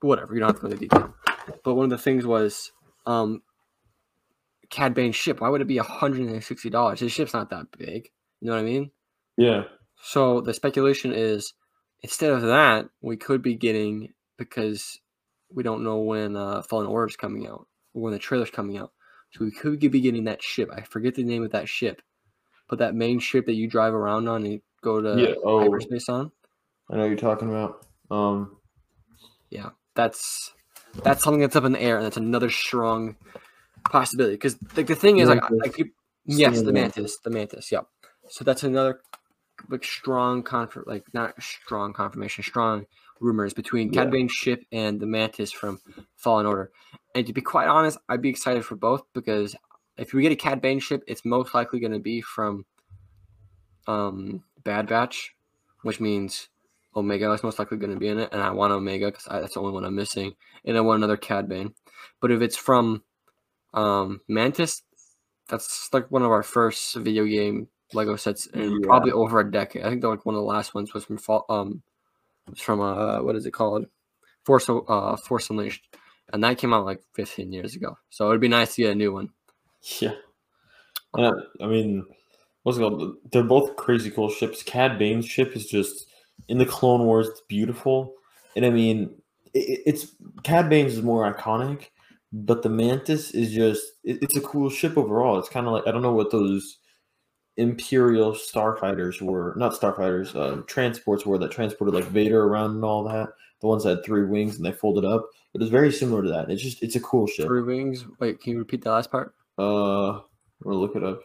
whatever. 0.00 0.34
You 0.34 0.40
don't 0.40 0.48
have 0.50 0.56
to 0.56 0.62
go 0.62 0.68
into 0.68 0.80
detail. 0.88 1.14
but 1.64 1.74
one 1.74 1.84
of 1.84 1.90
the 1.90 1.98
things 1.98 2.26
was 2.26 2.72
um, 3.06 3.42
Cad 4.70 4.94
Bane's 4.94 5.16
ship. 5.16 5.40
Why 5.40 5.48
would 5.48 5.60
it 5.60 5.66
be 5.68 5.78
hundred 5.78 6.28
and 6.28 6.42
sixty 6.44 6.70
dollars? 6.70 7.00
His 7.00 7.12
ship's 7.12 7.34
not 7.34 7.50
that 7.50 7.66
big. 7.76 8.10
You 8.40 8.48
know 8.48 8.54
what 8.54 8.60
I 8.60 8.64
mean? 8.64 8.90
Yeah. 9.36 9.64
So 10.02 10.40
the 10.40 10.54
speculation 10.54 11.12
is 11.12 11.54
instead 12.02 12.30
of 12.32 12.42
that, 12.42 12.86
we 13.00 13.16
could 13.16 13.42
be 13.42 13.54
getting 13.54 14.12
because 14.36 15.00
we 15.52 15.62
don't 15.62 15.82
know 15.82 15.98
when 15.98 16.36
uh, 16.36 16.62
Fallen 16.62 16.86
Order 16.86 17.08
is 17.08 17.16
coming 17.16 17.46
out 17.46 17.66
or 17.94 18.02
when 18.02 18.12
the 18.12 18.18
trailer's 18.18 18.50
coming 18.50 18.78
out. 18.78 18.92
So 19.32 19.44
we 19.44 19.50
could 19.50 19.80
be 19.80 20.00
getting 20.00 20.24
that 20.24 20.42
ship. 20.42 20.70
I 20.72 20.82
forget 20.82 21.14
the 21.14 21.24
name 21.24 21.42
of 21.44 21.50
that 21.52 21.68
ship, 21.68 22.00
but 22.68 22.78
that 22.78 22.94
main 22.94 23.18
ship 23.18 23.46
that 23.46 23.54
you 23.54 23.68
drive 23.68 23.92
around 23.92 24.28
on 24.28 24.44
and 24.44 24.60
go 24.82 25.00
to 25.00 25.20
Yeah, 25.20 25.34
oh. 25.44 25.60
hyperspace 25.60 26.08
on. 26.08 26.30
I 26.90 26.96
know 26.96 27.04
you're 27.04 27.16
talking 27.16 27.48
about. 27.48 27.86
Um, 28.10 28.56
yeah, 29.50 29.70
That's 29.94 30.52
that's 31.04 31.22
something 31.22 31.40
that's 31.40 31.56
up 31.56 31.64
in 31.64 31.72
the 31.72 31.82
air, 31.82 31.96
and 31.96 32.04
that's 32.04 32.16
another 32.16 32.50
strong 32.50 33.16
possibility. 33.90 34.34
Because 34.34 34.56
like 34.76 34.86
the 34.86 34.94
thing 34.94 35.18
is, 35.18 35.28
like, 35.28 35.42
I- 35.42 35.48
Mantis. 35.50 35.78
like 35.78 35.92
yes, 36.24 36.62
the 36.62 36.72
mantis, 36.72 37.18
the 37.24 37.30
mantis, 37.30 37.70
yep. 37.72 37.86
So 38.28 38.44
that's 38.44 38.62
another 38.62 39.00
like 39.68 39.84
strong 39.84 40.42
confirm, 40.42 40.84
like 40.86 41.04
not 41.12 41.40
strong 41.42 41.92
confirmation, 41.92 42.42
strong 42.44 42.86
rumors 43.20 43.52
between 43.54 43.90
Cad 43.90 44.06
Yeah. 44.06 44.10
Bane's 44.12 44.32
ship 44.32 44.64
and 44.72 45.00
the 45.00 45.06
mantis 45.06 45.50
from 45.52 45.80
Fallen 46.16 46.46
Order. 46.46 46.70
And 47.14 47.26
to 47.26 47.32
be 47.32 47.40
quite 47.40 47.66
honest, 47.68 47.98
I'd 48.08 48.22
be 48.22 48.28
excited 48.28 48.64
for 48.64 48.76
both 48.76 49.02
because 49.12 49.56
if 49.96 50.12
we 50.12 50.22
get 50.22 50.30
a 50.32 50.36
Cad 50.36 50.60
Bane 50.60 50.78
ship, 50.78 51.02
it's 51.08 51.24
most 51.24 51.52
likely 51.54 51.80
going 51.80 51.92
to 51.92 51.98
be 51.98 52.20
from 52.20 52.64
um 53.86 54.44
Bad 54.64 54.86
Batch, 54.86 55.34
which 55.82 56.00
means 56.00 56.48
Omega 56.98 57.32
is 57.32 57.42
most 57.42 57.58
likely 57.58 57.78
going 57.78 57.92
to 57.92 57.98
be 57.98 58.08
in 58.08 58.18
it, 58.18 58.30
and 58.32 58.42
I 58.42 58.50
want 58.50 58.72
Omega 58.72 59.06
because 59.06 59.24
that's 59.24 59.54
the 59.54 59.60
only 59.60 59.72
one 59.72 59.84
I'm 59.84 59.94
missing, 59.94 60.34
and 60.64 60.76
I 60.76 60.80
want 60.80 60.98
another 60.98 61.16
Cad 61.16 61.48
Bane. 61.48 61.74
But 62.20 62.30
if 62.30 62.40
it's 62.42 62.56
from 62.56 63.02
um, 63.74 64.20
Mantis, 64.28 64.82
that's 65.48 65.88
like 65.92 66.10
one 66.10 66.22
of 66.22 66.30
our 66.30 66.42
first 66.42 66.94
video 66.96 67.24
game 67.24 67.68
Lego 67.94 68.16
sets 68.16 68.46
in 68.46 68.70
Yeah. 68.70 68.78
probably 68.82 69.12
over 69.12 69.40
a 69.40 69.50
decade. 69.50 69.82
I 69.82 69.90
think 69.90 70.04
like 70.04 70.26
one 70.26 70.34
of 70.34 70.40
the 70.40 70.46
last 70.46 70.74
ones 70.74 70.92
was 70.92 71.04
from 71.04 71.18
um, 71.48 71.82
was 72.48 72.60
from 72.60 72.80
uh, 72.80 73.22
what 73.22 73.36
is 73.36 73.46
it 73.46 73.52
called, 73.52 73.86
Force 74.44 74.68
uh 74.68 75.16
Force 75.16 75.50
Unleashed, 75.50 75.84
and 76.32 76.42
that 76.44 76.58
came 76.58 76.72
out 76.72 76.84
like 76.84 77.02
15 77.14 77.52
years 77.52 77.74
ago. 77.74 77.96
So 78.10 78.28
it'd 78.28 78.40
be 78.40 78.48
nice 78.48 78.74
to 78.74 78.82
get 78.82 78.92
a 78.92 78.94
new 78.94 79.12
one. 79.12 79.30
yeah. 80.00 80.14
I, 81.14 81.30
I 81.62 81.66
mean, 81.66 82.04
what's 82.62 82.76
it 82.76 82.82
called? 82.82 83.16
They're 83.32 83.42
both 83.42 83.76
crazy 83.76 84.10
cool 84.10 84.28
ships. 84.28 84.62
Cad 84.62 84.98
Bane's 84.98 85.26
ship 85.26 85.56
is 85.56 85.66
just 85.66 86.07
in 86.48 86.58
the 86.58 86.66
Clone 86.66 87.04
Wars. 87.04 87.28
It's 87.28 87.42
beautiful, 87.48 88.14
and 88.56 88.64
I 88.64 88.70
mean, 88.70 89.14
it, 89.54 89.82
it's 89.86 90.14
Cad 90.42 90.68
Bane's 90.68 90.94
is 90.94 91.02
more 91.02 91.32
iconic, 91.32 91.86
but 92.32 92.62
the 92.62 92.68
Mantis 92.68 93.32
is 93.32 93.52
just 93.52 93.84
it, 94.04 94.18
it's 94.22 94.36
a 94.36 94.40
cool 94.40 94.70
ship 94.70 94.96
overall. 94.96 95.38
It's 95.38 95.48
kind 95.48 95.66
of 95.66 95.72
like 95.72 95.86
I 95.86 95.90
don't 95.90 96.02
know 96.02 96.14
what 96.14 96.30
those 96.30 96.78
Imperial 97.58 98.32
starfighters 98.32 99.20
were, 99.20 99.52
not 99.56 99.72
starfighters, 99.72 100.34
uh, 100.36 100.62
transports 100.68 101.26
were 101.26 101.38
that 101.38 101.50
transported 101.50 101.92
like 101.92 102.04
Vader 102.04 102.44
around 102.44 102.76
and 102.76 102.84
all 102.84 103.02
that. 103.02 103.30
The 103.60 103.66
ones 103.66 103.82
that 103.82 103.96
had 103.96 104.04
three 104.04 104.24
wings 104.24 104.56
and 104.56 104.64
they 104.64 104.70
folded 104.70 105.04
up. 105.04 105.28
It 105.54 105.60
was 105.60 105.68
very 105.68 105.90
similar 105.90 106.22
to 106.22 106.28
that. 106.28 106.50
It's 106.50 106.62
just 106.62 106.80
it's 106.84 106.94
a 106.94 107.00
cool 107.00 107.26
ship. 107.26 107.46
Three 107.46 107.62
wings. 107.62 108.06
Wait, 108.20 108.40
can 108.40 108.52
you 108.52 108.58
repeat 108.58 108.82
the 108.82 108.92
last 108.92 109.10
part? 109.10 109.34
Uh, 109.58 110.20
we'll 110.62 110.78
look 110.78 110.94
it 110.94 111.02
up. 111.02 111.22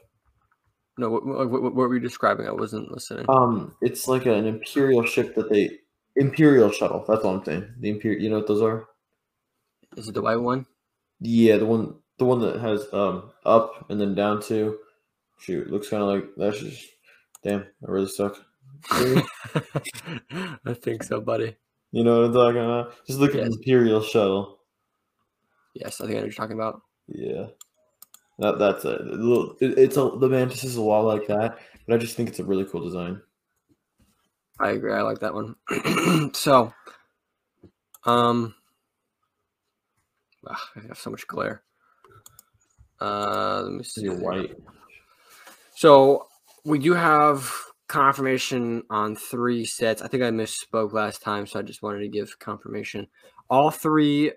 No, 0.98 1.10
what, 1.10 1.26
what, 1.26 1.50
what, 1.50 1.62
what 1.64 1.74
were 1.74 1.96
you 1.96 2.00
describing? 2.00 2.48
I 2.48 2.52
wasn't 2.52 2.92
listening. 2.92 3.26
Um, 3.28 3.76
it's 3.82 4.08
like 4.08 4.26
an 4.26 4.46
imperial 4.46 5.04
ship 5.06 5.34
that 5.36 5.50
they 5.50 5.80
imperial 6.16 6.72
shuttle. 6.72 7.04
That's 7.08 7.24
all 7.24 7.38
I'm 7.38 7.46
saying. 7.46 7.68
The 7.80 7.90
imperial, 7.90 8.22
you 8.22 8.30
know 8.30 8.38
what 8.38 8.48
those 8.48 8.62
are? 8.62 8.88
Is 9.98 10.08
it 10.08 10.14
the 10.14 10.22
white 10.22 10.38
one? 10.38 10.66
Yeah, 11.20 11.58
the 11.58 11.66
one, 11.66 11.96
the 12.20 12.26
one 12.26 12.40
that 12.42 12.60
has 12.60 12.86
um 12.94 13.32
up 13.46 13.90
and 13.90 14.00
then 14.00 14.16
down 14.16 14.42
to. 14.44 14.78
Shoot, 15.40 15.70
looks 15.70 15.90
kind 15.90 16.04
of 16.04 16.10
like 16.10 16.26
that's 16.38 16.60
just. 16.60 16.86
Damn, 17.44 17.62
I 17.62 17.92
really 17.92 18.08
suck. 18.08 18.38
I 18.92 20.74
think 20.74 21.04
so, 21.04 21.20
buddy. 21.20 21.58
You 21.92 22.04
know 22.04 22.22
what 22.22 22.28
I'm 22.28 22.34
talking 22.34 22.64
about? 22.64 23.06
Just 23.06 23.20
look 23.20 23.36
at 23.36 23.42
the 23.42 23.52
imperial 23.52 24.02
shuttle. 24.02 24.60
Yes, 25.74 26.00
I 26.00 26.06
think 26.06 26.12
I 26.12 26.20
know 26.20 26.20
what 26.22 26.26
you're 26.28 26.34
talking 26.34 26.56
about. 26.56 26.82
Yeah, 27.08 27.48
that 28.40 28.58
that's 28.60 28.86
it. 28.86 29.02
A 29.02 29.04
little- 29.04 29.56
it- 29.62 29.78
It's 29.78 29.98
a 29.98 30.12
the 30.18 30.30
mantis 30.30 30.64
is 30.64 30.76
a 30.76 30.82
lot 30.82 31.02
like 31.02 31.28
that, 31.28 31.60
but 31.88 31.96
I 31.96 31.98
just 31.98 32.16
think 32.16 32.30
it's 32.30 32.40
a 32.40 32.44
really 32.44 32.66
cool 32.66 32.84
design. 32.84 33.22
I 34.60 34.72
agree. 34.72 34.94
I 34.94 35.02
like 35.02 35.20
that 35.20 35.34
one. 35.34 35.56
so, 36.34 36.74
um, 38.06 38.54
ah, 40.48 40.70
I 40.76 40.88
have 40.88 40.98
so 41.00 41.10
much 41.10 41.26
glare. 41.28 41.64
Uh, 43.02 43.62
let 43.64 43.74
me 43.74 43.84
see. 43.84 44.04
You're 44.04 44.16
white. 44.16 44.56
So 45.76 46.28
we 46.64 46.80
do 46.80 46.94
have 46.94 47.52
confirmation 47.88 48.84
on 48.90 49.16
three 49.16 49.66
sets. 49.66 50.02
I 50.02 50.08
think 50.08 50.24
I 50.24 50.30
misspoke 50.30 50.94
last 50.94 51.22
time, 51.22 51.46
so 51.46 51.60
I 51.60 51.64
just 51.64 51.82
wanted 51.82 52.00
to 52.00 52.08
give 52.08 52.38
confirmation. 52.40 53.08
All 53.50 53.72
three 53.72 54.32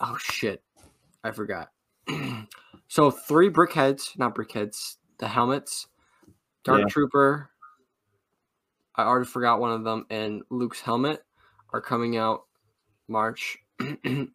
oh 0.00 0.16
shit. 0.20 0.62
I 1.24 1.30
forgot. 1.32 1.70
so 2.94 3.10
three 3.10 3.50
BrickHeadz, 3.50 4.16
not 4.16 4.36
BrickHeadz, 4.36 4.98
the 5.18 5.26
helmets, 5.26 5.88
Dark 6.62 6.82
Yeah. 6.82 6.86
Trooper. 6.86 7.50
I 8.94 9.02
already 9.02 9.26
forgot 9.26 9.58
one 9.58 9.72
of 9.72 9.82
them, 9.82 10.06
and 10.10 10.42
Luke's 10.48 10.80
helmet 10.80 11.24
are 11.72 11.80
coming 11.80 12.16
out 12.16 12.44
March. 13.08 13.58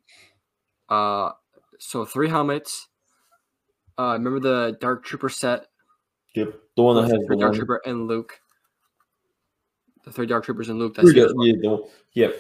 uh 0.90 1.32
so 1.80 2.04
three 2.04 2.28
helmets. 2.28 2.90
Uh 3.98 4.14
remember 4.20 4.42
the 4.42 4.78
Dark 4.82 5.06
Trooper 5.06 5.30
set 5.30 5.68
Yep, 6.36 6.54
the 6.76 6.84
one 6.84 6.98
that 6.98 7.04
has 7.04 7.12
the 7.30 7.38
Dark 7.38 7.52
one. 7.52 7.54
Trooper 7.54 7.82
and 7.86 8.08
Luke. 8.08 8.42
The 10.04 10.12
three 10.12 10.26
Dark 10.26 10.44
Troopers 10.44 10.68
and 10.68 10.80
Luke. 10.80 10.96
Yeah, 10.98 11.04
That's 11.04 11.16
yeah, 11.16 11.24
the, 11.28 11.36
one- 11.36 11.88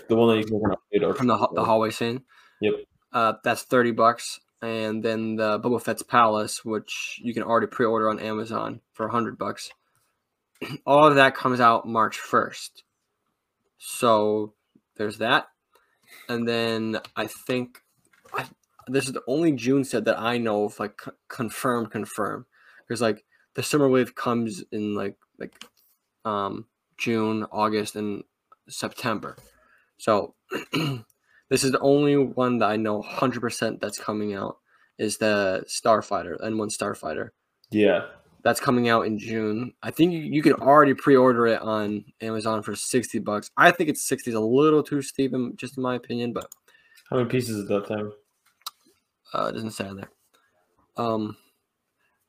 the 0.09 0.15
one 0.17 0.35
that 0.35 0.37
you 0.37 0.99
can 0.99 1.13
from 1.13 1.27
the, 1.27 1.47
the 1.55 1.63
hallway 1.63 1.91
scene. 1.91 2.23
Yep. 2.59 2.73
Uh, 3.13 3.33
that's 3.45 3.63
thirty 3.63 3.91
bucks, 3.91 4.41
and 4.61 5.03
then 5.03 5.35
the 5.35 5.59
Boba 5.59 5.81
Fett's 5.81 6.03
Palace, 6.03 6.65
which 6.65 7.19
you 7.23 7.33
can 7.33 7.43
already 7.43 7.67
pre-order 7.67 8.09
on 8.09 8.19
Amazon 8.19 8.81
for 8.93 9.07
hundred 9.07 9.37
bucks. 9.37 9.71
All 10.85 11.07
of 11.07 11.15
that 11.15 11.35
comes 11.35 11.59
out 11.59 11.87
March 11.87 12.17
first. 12.17 12.83
So 13.77 14.53
there's 14.97 15.17
that, 15.19 15.47
and 16.27 16.47
then 16.47 16.99
I 17.15 17.27
think 17.27 17.79
I, 18.33 18.45
this 18.87 19.05
is 19.05 19.13
the 19.13 19.23
only 19.27 19.53
June 19.53 19.83
set 19.83 20.05
that 20.05 20.19
I 20.19 20.37
know 20.37 20.65
of, 20.65 20.79
like 20.79 21.01
c- 21.01 21.11
confirmed, 21.29 21.91
confirmed. 21.91 22.45
There's 22.87 23.01
like 23.01 23.23
the 23.53 23.63
summer 23.63 23.87
wave 23.87 24.15
comes 24.15 24.63
in 24.71 24.95
like 24.95 25.17
like 25.39 25.53
um 26.25 26.65
June, 26.97 27.45
August, 27.51 27.95
and 27.95 28.23
September. 28.67 29.37
So 29.97 30.35
this 31.49 31.63
is 31.63 31.71
the 31.71 31.79
only 31.79 32.17
one 32.17 32.59
that 32.59 32.69
I 32.69 32.75
know 32.77 33.01
100% 33.01 33.79
that's 33.79 33.99
coming 33.99 34.33
out 34.33 34.57
is 34.97 35.17
the 35.17 35.63
Starfighter, 35.67 36.39
N1 36.41 36.75
Starfighter. 36.75 37.29
Yeah, 37.71 38.05
That's 38.43 38.59
coming 38.59 38.89
out 38.89 39.05
in 39.05 39.19
June. 39.19 39.73
I 39.83 39.91
think 39.91 40.11
you, 40.11 40.19
you 40.19 40.41
can 40.41 40.53
already 40.53 40.93
pre-order 40.93 41.47
it 41.47 41.61
on 41.61 42.05
Amazon 42.21 42.63
for 42.63 42.75
60 42.75 43.19
bucks. 43.19 43.51
I 43.57 43.71
think 43.71 43.89
it's 43.89 44.03
60 44.05 44.31
is 44.31 44.35
a 44.35 44.39
little 44.39 44.81
too 44.83 45.01
steep, 45.01 45.33
in, 45.33 45.55
just 45.55 45.77
in 45.77 45.83
my 45.83 45.95
opinion, 45.95 46.33
but 46.33 46.51
how 47.09 47.17
many 47.17 47.29
pieces 47.29 47.57
is 47.57 47.67
that 47.67 47.87
time? 47.87 48.11
uh, 49.33 49.47
it 49.49 49.53
doesn't 49.53 49.71
say 49.71 49.85
on 49.87 49.97
there. 49.97 50.11
Um, 50.97 51.37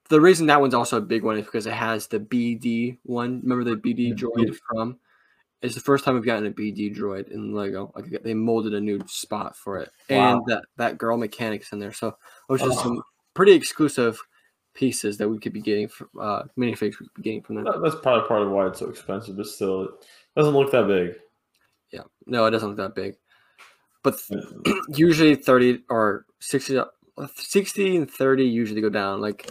the 0.08 0.20
reason 0.20 0.46
that 0.46 0.60
one's 0.60 0.74
also 0.74 0.98
a 0.98 1.02
big 1.02 1.22
one 1.22 1.38
is 1.38 1.44
because 1.44 1.66
it 1.66 1.72
has 1.72 2.06
the 2.06 2.20
BD 2.20 2.98
one. 3.04 3.40
Remember 3.42 3.64
the 3.64 3.76
BD 3.76 4.14
droid 4.14 4.56
from? 4.68 4.98
It's 5.62 5.74
the 5.74 5.80
first 5.80 6.04
time 6.04 6.14
we've 6.14 6.24
gotten 6.24 6.46
a 6.46 6.50
BD 6.50 6.94
droid 6.96 7.28
in 7.30 7.52
Lego. 7.54 7.92
Like 7.94 8.22
they 8.22 8.32
molded 8.34 8.72
a 8.74 8.80
new 8.80 9.00
spot 9.06 9.56
for 9.56 9.78
it, 9.78 9.90
and 10.08 10.40
that 10.46 10.64
that 10.76 10.96
girl 10.98 11.16
mechanics 11.18 11.72
in 11.72 11.78
there. 11.78 11.92
So 11.92 12.16
those 12.48 12.62
are 12.62 12.70
Oh. 12.70 12.82
some 12.82 13.02
pretty 13.34 13.52
exclusive 13.52 14.18
pieces 14.72 15.18
that 15.18 15.28
we 15.28 15.38
could 15.38 15.52
be 15.52 15.60
getting, 15.60 15.88
from, 15.88 16.08
uh, 16.18 16.44
minifigs 16.56 16.98
we 17.00 17.06
could 17.06 17.14
be 17.14 17.22
getting 17.22 17.42
from 17.42 17.56
them. 17.56 17.64
That- 17.64 17.80
That's 17.82 17.96
probably 17.96 18.26
part 18.28 18.42
of 18.42 18.50
why 18.50 18.68
it's 18.68 18.78
so 18.78 18.88
expensive, 18.88 19.36
but 19.36 19.46
still, 19.46 19.82
it 19.82 19.90
doesn't 20.36 20.54
look 20.54 20.70
that 20.72 20.86
big. 20.86 21.16
Yeah, 21.90 22.04
no, 22.26 22.46
it 22.46 22.52
doesn't 22.52 22.68
look 22.68 22.78
that 22.78 22.94
big, 22.94 23.16
but 24.02 24.14
usually 24.88 25.34
30 25.34 25.84
or 25.90 26.24
60 26.38 26.80
60 27.34 27.96
and 27.96 28.10
30 28.10 28.44
usually 28.44 28.80
go 28.80 28.88
down 28.88 29.20
like 29.20 29.50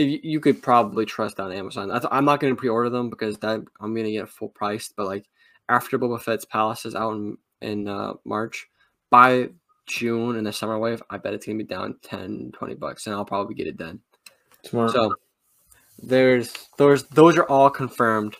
you, 0.00 0.20
you 0.22 0.40
could 0.40 0.62
probably 0.62 1.04
trust 1.04 1.40
on 1.40 1.52
amazon 1.52 1.90
i'm 2.10 2.24
not 2.24 2.40
going 2.40 2.54
to 2.54 2.58
pre-order 2.58 2.90
them 2.90 3.10
because 3.10 3.38
that 3.38 3.60
i'm 3.80 3.94
going 3.94 4.06
to 4.06 4.12
get 4.12 4.28
full 4.28 4.48
price 4.48 4.92
but 4.96 5.06
like 5.06 5.28
after 5.68 5.98
boba 5.98 6.20
fett's 6.20 6.44
palace 6.44 6.84
is 6.84 6.94
out 6.94 7.14
in, 7.14 7.36
in 7.60 7.88
uh, 7.88 8.14
march 8.24 8.68
by 9.10 9.48
june 9.86 10.36
in 10.36 10.44
the 10.44 10.52
summer 10.52 10.78
wave 10.78 11.02
i 11.10 11.18
bet 11.18 11.34
it's 11.34 11.46
going 11.46 11.58
to 11.58 11.64
be 11.64 11.68
down 11.68 11.96
10 12.02 12.52
20 12.52 12.74
bucks 12.74 13.06
and 13.06 13.14
i'll 13.14 13.24
probably 13.24 13.54
get 13.54 13.66
it 13.66 13.78
then 13.78 14.00
Smart. 14.64 14.90
so 14.90 15.14
there's 16.02 16.52
those 16.78 17.04
those 17.08 17.36
are 17.36 17.48
all 17.48 17.70
confirmed 17.70 18.36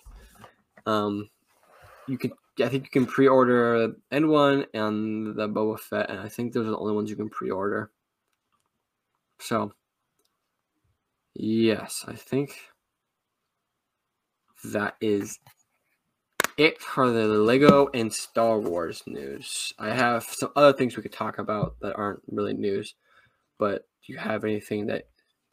um 0.87 1.29
you 2.07 2.19
could 2.19 2.33
yeah, 2.61 2.67
I 2.67 2.69
think 2.69 2.85
you 2.85 2.91
can 2.91 3.07
pre-order 3.07 3.95
N 4.11 4.29
one 4.29 4.67
and 4.75 5.35
the 5.35 5.49
Boba 5.49 5.81
Fett, 5.81 6.11
and 6.11 6.21
I 6.21 6.29
think 6.29 6.53
those 6.53 6.67
are 6.67 6.71
the 6.71 6.79
only 6.79 6.93
ones 6.93 7.09
you 7.09 7.17
can 7.17 7.31
pre-order. 7.31 7.91
So, 9.39 9.73
yes, 11.35 12.05
I 12.07 12.15
think 12.15 12.57
that 14.65 14.97
is 15.01 15.39
it 16.57 16.81
for 16.81 17.11
the 17.11 17.27
Lego 17.27 17.89
and 17.95 18.13
Star 18.13 18.59
Wars 18.59 19.03
news. 19.07 19.73
I 19.79 19.95
have 19.95 20.25
some 20.25 20.51
other 20.55 20.73
things 20.73 20.97
we 20.97 21.03
could 21.03 21.13
talk 21.13 21.39
about 21.39 21.77
that 21.81 21.97
aren't 21.97 22.21
really 22.27 22.55
news, 22.55 22.95
but 23.59 23.87
do 24.07 24.13
you 24.13 24.19
have 24.19 24.45
anything 24.45 24.87
that 24.87 25.05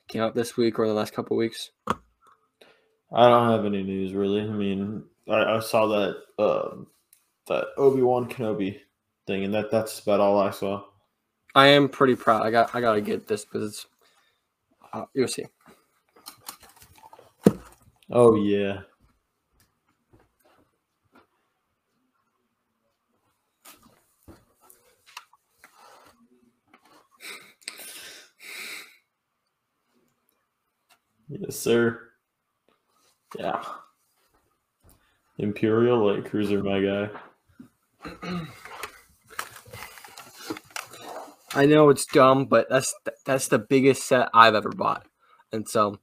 came 0.09 0.21
out 0.21 0.35
this 0.35 0.57
week 0.57 0.79
or 0.79 0.87
the 0.87 0.93
last 0.93 1.13
couple 1.13 1.37
weeks? 1.37 1.71
I 3.11 3.29
don't 3.29 3.49
have 3.49 3.65
any 3.65 3.83
news 3.83 4.13
really. 4.13 4.41
I 4.41 4.51
mean, 4.51 5.03
I, 5.29 5.55
I 5.55 5.59
saw 5.59 5.87
that 5.87 6.17
um, 6.39 6.87
that 7.47 7.67
Obi 7.77 8.01
Wan 8.01 8.29
Kenobi 8.29 8.79
thing, 9.25 9.45
and 9.45 9.53
that 9.53 9.71
that's 9.71 9.99
about 9.99 10.19
all 10.19 10.39
I 10.39 10.51
saw. 10.51 10.83
I 11.55 11.67
am 11.67 11.89
pretty 11.89 12.15
proud. 12.15 12.45
I 12.45 12.51
got 12.51 12.75
I 12.75 12.81
gotta 12.81 13.01
get 13.01 13.27
this 13.27 13.45
because 13.45 13.69
it's 13.69 13.87
uh, 14.93 15.05
you'll 15.13 15.27
see. 15.27 15.45
Oh 18.11 18.35
yeah. 18.35 18.81
Yes, 31.29 31.57
sir. 31.57 32.01
Yeah. 33.37 33.63
Imperial 35.37 36.05
Light 36.07 36.25
Cruiser, 36.25 36.63
my 36.63 36.81
guy. 36.81 37.09
I 41.53 41.65
know 41.65 41.89
it's 41.89 42.05
dumb, 42.05 42.45
but 42.45 42.67
that's 42.69 42.93
that's 43.25 43.47
the 43.47 43.59
biggest 43.59 44.07
set 44.07 44.29
I've 44.33 44.55
ever 44.55 44.69
bought, 44.69 45.07
and 45.51 45.67
so 45.67 45.97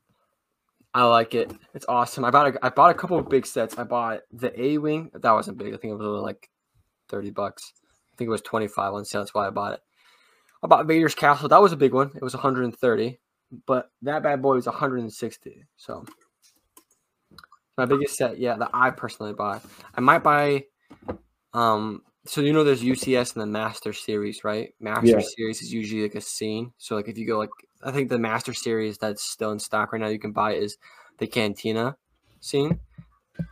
I 0.94 1.04
like 1.04 1.34
it. 1.34 1.50
It's 1.74 1.86
awesome. 1.88 2.24
I 2.24 2.30
bought 2.30 2.54
a, 2.54 2.64
I 2.64 2.68
bought 2.70 2.90
a 2.90 2.94
couple 2.94 3.18
of 3.18 3.28
big 3.28 3.46
sets. 3.46 3.76
I 3.76 3.82
bought 3.82 4.20
the 4.32 4.58
A 4.60 4.78
wing. 4.78 5.10
That 5.12 5.32
wasn't 5.32 5.58
big. 5.58 5.74
I 5.74 5.76
think 5.76 5.92
it 5.92 5.96
was 5.96 6.22
like 6.22 6.48
thirty 7.08 7.30
bucks. 7.30 7.72
I 8.12 8.16
think 8.16 8.28
it 8.28 8.30
was 8.30 8.42
twenty 8.42 8.68
five 8.68 8.94
on 8.94 9.04
sale. 9.04 9.20
That's 9.22 9.34
why 9.34 9.46
I 9.46 9.50
bought 9.50 9.74
it. 9.74 9.80
I 10.62 10.68
bought 10.68 10.86
Vader's 10.86 11.14
Castle. 11.14 11.48
That 11.48 11.60
was 11.60 11.72
a 11.72 11.76
big 11.76 11.92
one. 11.92 12.12
It 12.14 12.22
was 12.22 12.34
one 12.34 12.42
hundred 12.42 12.64
and 12.64 12.76
thirty, 12.76 13.18
but 13.66 13.90
that 14.02 14.22
bad 14.22 14.40
boy 14.40 14.54
was 14.54 14.66
one 14.66 14.76
hundred 14.76 15.00
and 15.00 15.12
sixty. 15.12 15.64
So 15.76 16.04
my 17.76 17.86
biggest 17.86 18.16
set, 18.16 18.38
yeah, 18.38 18.56
that 18.56 18.70
I 18.72 18.90
personally 18.90 19.32
buy. 19.32 19.60
I 19.96 20.00
might 20.00 20.22
buy 20.22 20.64
um 21.54 22.02
so 22.26 22.40
you 22.40 22.52
know 22.52 22.64
there's 22.64 22.82
UCS 22.82 23.34
and 23.34 23.42
the 23.42 23.46
Master 23.46 23.92
Series, 23.92 24.44
right? 24.44 24.72
Master 24.80 25.06
Yeah. 25.08 25.20
Series 25.20 25.60
is 25.60 25.72
usually 25.72 26.02
like 26.02 26.14
a 26.14 26.20
scene. 26.20 26.72
So 26.78 26.94
like 26.94 27.08
if 27.08 27.18
you 27.18 27.26
go 27.26 27.38
like 27.38 27.50
I 27.84 27.92
think 27.92 28.08
the 28.08 28.18
Master 28.18 28.54
Series 28.54 28.98
that's 28.98 29.22
still 29.22 29.52
in 29.52 29.58
stock 29.58 29.92
right 29.92 30.00
now 30.00 30.08
you 30.08 30.18
can 30.18 30.32
buy 30.32 30.54
is 30.54 30.76
the 31.18 31.26
Cantina 31.26 31.96
scene. 32.40 32.80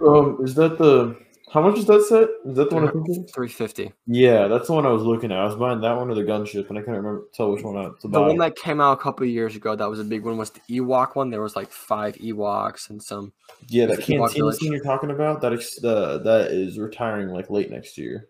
Um, 0.01 0.39
is 0.43 0.55
that 0.55 0.79
the 0.79 1.17
how 1.53 1.61
much 1.61 1.79
is 1.79 1.85
that 1.85 2.03
set? 2.05 2.29
Is 2.51 2.57
that 2.57 2.71
the 2.71 2.77
one? 2.77 3.27
Three 3.27 3.49
fifty. 3.49 3.93
Yeah, 4.07 4.49
that's 4.49 4.69
the 4.69 4.73
one 4.73 4.87
I 4.87 4.91
was 4.91 5.03
looking 5.03 5.31
at. 5.31 5.39
I 5.39 5.45
was 5.45 5.55
buying 5.55 5.83
that 5.83 5.97
one 5.97 6.09
or 6.09 6.15
the 6.15 6.23
gunship, 6.23 6.71
and 6.71 6.79
I 6.79 6.81
can't 6.81 6.97
remember 6.97 7.25
tell 7.35 7.53
which 7.53 7.63
one 7.63 7.77
I 7.77 7.91
to 8.01 8.09
buy. 8.09 8.21
The 8.21 8.23
one 8.23 8.39
that 8.39 8.57
came 8.57 8.81
out 8.81 8.99
a 8.99 9.03
couple 9.03 9.25
of 9.25 9.31
years 9.31 9.55
ago 9.55 9.77
that 9.77 9.91
was 9.91 10.01
a 10.01 10.05
big 10.05 10.25
one 10.25 10.39
was 10.39 10.49
the 10.49 10.61
Ewok 10.71 11.15
one. 11.15 11.29
There 11.29 11.43
was 11.43 11.55
like 11.55 11.71
five 11.71 12.15
Ewoks 12.15 12.89
and 12.89 13.03
some 13.03 13.35
yeah, 13.69 13.85
that 13.85 14.01
canteen 14.01 14.51
scene 14.53 14.73
you're 14.73 14.83
talking 14.83 15.11
about. 15.11 15.43
That 15.43 15.53
ex- 15.53 15.79
the 15.79 16.21
that 16.21 16.53
is 16.53 16.79
retiring 16.79 17.29
like 17.29 17.51
late 17.51 17.71
next 17.71 17.99
year. 17.99 18.29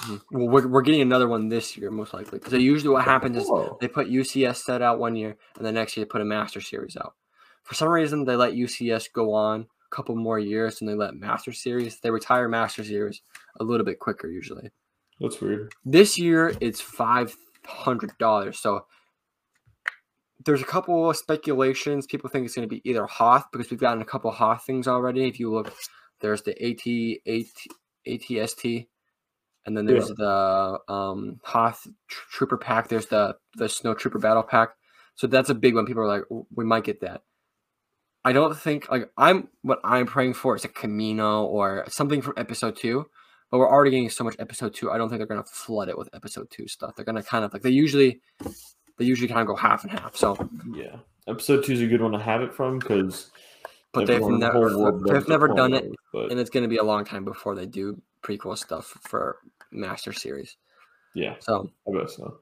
Mm-hmm. 0.00 0.38
well 0.38 0.48
we're, 0.48 0.68
we're 0.68 0.82
getting 0.82 1.02
another 1.02 1.28
one 1.28 1.48
this 1.48 1.76
year 1.76 1.90
most 1.90 2.14
likely. 2.14 2.38
Because 2.38 2.52
usually 2.54 2.90
what 2.90 3.06
oh, 3.06 3.10
happens 3.10 3.36
is 3.36 3.44
Oh. 3.48 3.76
They 3.80 3.88
put 3.88 4.08
UCS 4.08 4.56
set 4.56 4.82
out 4.82 4.98
one 4.98 5.16
year, 5.16 5.36
and 5.56 5.66
the 5.66 5.72
next 5.72 5.96
year 5.96 6.04
they 6.04 6.08
put 6.08 6.20
a 6.20 6.24
Master 6.24 6.60
Series 6.60 6.96
out. 6.96 7.14
For 7.64 7.74
some 7.74 7.88
reason, 7.88 8.24
they 8.24 8.36
let 8.36 8.54
UCS 8.54 9.12
go 9.12 9.34
on 9.34 9.60
a 9.60 9.94
couple 9.94 10.16
more 10.16 10.38
years, 10.38 10.80
and 10.80 10.88
they 10.88 10.94
let 10.94 11.14
Master 11.14 11.52
Series. 11.52 12.00
They 12.00 12.10
retire 12.10 12.48
Master 12.48 12.82
Series 12.82 13.22
a 13.58 13.64
little 13.64 13.84
bit 13.84 13.98
quicker 13.98 14.28
usually. 14.28 14.70
That's 15.20 15.40
weird. 15.40 15.72
This 15.84 16.18
year, 16.18 16.54
it's 16.60 16.80
five 16.80 17.36
hundred 17.64 18.16
dollars. 18.18 18.58
So 18.58 18.86
there's 20.44 20.62
a 20.62 20.66
couple 20.66 21.10
of 21.10 21.16
speculations. 21.16 22.06
People 22.06 22.30
think 22.30 22.46
it's 22.46 22.54
going 22.54 22.68
to 22.68 22.74
be 22.74 22.88
either 22.88 23.06
Hoth 23.06 23.46
because 23.52 23.70
we've 23.70 23.80
gotten 23.80 24.00
a 24.02 24.06
couple 24.06 24.30
Hoth 24.30 24.64
things 24.64 24.88
already. 24.88 25.28
If 25.28 25.38
you 25.38 25.52
look, 25.52 25.72
there's 26.20 26.42
the 26.42 26.52
AT, 26.52 26.86
AT 27.26 28.20
ATST, 28.20 28.86
and 29.66 29.76
then 29.76 29.86
there's 29.86 30.08
the 30.08 30.78
um, 30.88 31.40
Hoth 31.44 31.86
Trooper 32.08 32.56
pack. 32.56 32.88
There's 32.88 33.06
the 33.06 33.36
the 33.56 33.68
Snow 33.68 33.94
Trooper 33.94 34.18
Battle 34.18 34.42
pack. 34.42 34.70
So 35.14 35.26
that's 35.26 35.50
a 35.50 35.54
big 35.54 35.74
one. 35.74 35.86
People 35.86 36.02
are 36.02 36.08
like, 36.08 36.22
"Oh, 36.30 36.46
we 36.54 36.64
might 36.64 36.84
get 36.84 37.00
that. 37.02 37.22
I 38.24 38.32
don't 38.32 38.56
think 38.56 38.90
like 38.90 39.10
I'm 39.16 39.48
what 39.62 39.80
I'm 39.84 40.06
praying 40.06 40.34
for 40.34 40.56
is 40.56 40.64
a 40.64 40.68
Kamino 40.68 41.44
or 41.44 41.84
something 41.88 42.22
from 42.22 42.34
Episode 42.36 42.76
Two, 42.76 43.06
but 43.50 43.58
we're 43.58 43.68
already 43.70 43.90
getting 43.90 44.10
so 44.10 44.24
much 44.24 44.36
Episode 44.38 44.74
Two. 44.74 44.90
I 44.90 44.98
don't 44.98 45.08
think 45.08 45.18
they're 45.20 45.26
gonna 45.26 45.44
flood 45.44 45.88
it 45.88 45.98
with 45.98 46.08
Episode 46.14 46.50
Two 46.50 46.66
stuff. 46.68 46.94
They're 46.96 47.04
gonna 47.04 47.22
kind 47.22 47.44
of 47.44 47.52
like 47.52 47.62
they 47.62 47.70
usually 47.70 48.20
they 48.98 49.04
usually 49.04 49.28
kind 49.28 49.40
of 49.40 49.46
go 49.46 49.56
half 49.56 49.84
and 49.84 49.92
half. 49.92 50.16
So, 50.16 50.36
Yeah, 50.74 50.96
episode 51.26 51.64
two 51.64 51.72
is 51.72 51.80
a 51.80 51.86
good 51.86 52.02
one 52.02 52.12
to 52.12 52.18
have 52.18 52.42
it 52.42 52.52
from 52.54 52.78
because. 52.78 53.30
but 53.92 54.06
they've 54.06 54.20
never 54.22 54.68
they've 55.04 55.28
never 55.28 55.48
done 55.48 55.72
it, 55.74 55.90
But 56.12 56.30
and 56.30 56.38
it's 56.38 56.50
gonna 56.50 56.68
be 56.68 56.76
a 56.76 56.84
long 56.84 57.04
time 57.04 57.24
before 57.24 57.54
they 57.54 57.66
do 57.66 58.00
prequel 58.22 58.56
stuff 58.56 58.86
for 59.02 59.38
Master 59.72 60.12
Series. 60.12 60.56
yeah, 61.14 61.36
So, 61.40 61.70
I 61.88 61.98
bet 61.98 62.10
so. 62.10 62.40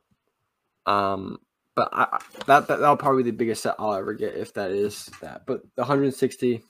um, 0.87 1.39
but 1.75 1.89
I, 1.93 2.19
that, 2.47 2.67
that 2.69 2.81
that'll 2.81 2.97
probably 2.97 3.23
be 3.23 3.31
the 3.31 3.37
biggest 3.37 3.63
set 3.63 3.77
I'll 3.79 3.95
ever 3.95 4.13
get 4.15 4.35
if 4.35 4.53
that 4.55 4.71
is 4.71 5.07
that. 5.21 5.47
But 5.47 5.63
the 5.77 5.83
160 5.83 6.55
is 6.55 6.63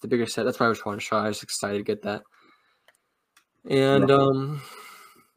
the 0.00 0.08
biggest 0.08 0.34
set. 0.34 0.44
That's 0.44 0.60
why 0.60 0.66
I 0.66 0.68
was 0.68 0.78
trying 0.80 0.98
to 0.98 1.04
try. 1.04 1.24
I 1.24 1.28
was 1.28 1.42
excited 1.42 1.78
to 1.78 1.84
get 1.84 2.02
that. 2.02 2.22
And 3.68 4.10
Yeah. 4.10 4.16
um, 4.16 4.62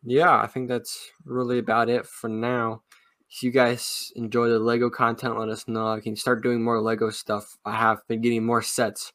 yeah, 0.04 0.36
I 0.40 0.48
think 0.48 0.68
that's 0.68 1.10
really 1.26 1.60
about 1.60 1.90
it 1.90 2.06
for 2.06 2.28
now. 2.30 2.84
If 3.30 3.44
you 3.44 3.52
guys 3.52 4.12
enjoy 4.16 4.48
the 4.50 4.60
Lego 4.60 4.90
content, 4.90 5.38
let 5.38 5.50
us 5.50 5.68
know. 5.68 5.88
I 5.88 6.00
can 6.00 6.16
start 6.16 6.44
doing 6.44 6.64
more 6.64 6.80
Lego 6.82 7.10
stuff. 7.10 7.58
I 7.66 7.76
have 7.76 8.00
been 8.08 8.22
getting 8.22 8.46
more 8.46 8.62
sets. 8.62 9.12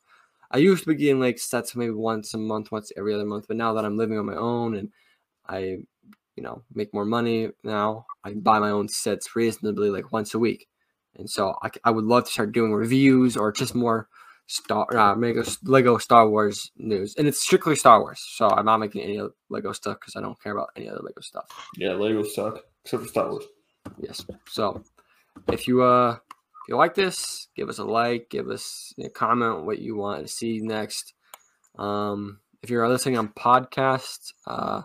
I 0.53 0.59
used 0.59 0.85
to 0.85 0.91
be 0.91 0.97
getting 0.97 1.21
like 1.21 1.38
sets 1.38 1.75
maybe 1.75 1.93
once 1.93 2.35
a 2.35 2.38
month, 2.38 2.71
once 2.71 2.93
every 2.97 3.15
other 3.15 3.25
month, 3.25 3.47
but 3.49 3.57
now 3.57 3.73
that 3.75 3.85
I'm 3.85 3.97
living 3.97 4.19
on 4.19 4.27
my 4.27 4.37
own 4.37 4.77
and 4.77 4.91
I, 5.49 5.79
you 6.37 6.43
know, 6.43 6.62
make 6.75 6.93
more 6.93 7.05
money 7.05 7.51
now, 7.65 8.07
I 8.23 8.35
buy 8.35 8.59
my 8.59 8.71
own 8.71 8.88
sets 8.88 9.35
reasonably 9.35 9.91
like 9.91 10.12
once 10.12 10.35
a 10.35 10.38
week. 10.38 10.69
And 11.17 11.29
so 11.29 11.55
I, 11.62 11.71
I 11.85 11.91
would 11.91 12.05
love 12.05 12.25
to 12.25 12.31
start 12.31 12.53
doing 12.53 12.73
reviews 12.73 13.37
or 13.37 13.53
just 13.53 13.75
more 13.75 14.09
Star 14.47 14.87
uh, 14.97 15.15
Lego, 15.15 15.43
Lego 15.62 15.97
Star 15.99 16.29
Wars 16.29 16.73
news, 16.77 17.15
and 17.17 17.27
it's 17.27 17.41
strictly 17.41 17.77
Star 17.77 18.01
Wars. 18.01 18.23
So 18.37 18.49
I'm 18.51 18.67
not 18.67 18.79
making 18.79 19.03
any 19.03 19.19
other 19.19 19.31
Lego 19.49 19.73
stuff 19.73 19.99
because 20.01 20.17
I 20.17 20.21
don't 20.21 20.41
care 20.43 20.53
about 20.53 20.71
any 20.77 20.88
other 20.88 21.01
Lego 21.03 21.21
stuff. 21.21 21.47
Yeah, 21.77 21.93
Lego 21.93 22.23
suck 22.23 22.61
except 22.85 23.05
for 23.05 23.09
Star 23.09 23.31
Wars. 23.31 23.45
Yes. 23.99 24.25
So 24.49 24.83
if 25.49 25.67
you 25.67 25.83
uh 25.83 26.19
you 26.73 26.79
like 26.79 26.95
this, 26.95 27.49
give 27.55 27.69
us 27.69 27.79
a 27.79 27.85
like, 27.85 28.31
give 28.31 28.49
us 28.49 28.95
a 28.99 29.11
comment 29.11 29.67
what 29.67 29.79
you 29.79 29.95
want 29.95 30.23
to 30.23 30.33
see 30.33 30.61
next. 30.61 31.13
Um 31.79 32.41
if 32.63 32.71
you're 32.71 32.89
listening 32.89 33.19
on 33.19 33.29
podcast, 33.29 34.33
uh 34.47 34.83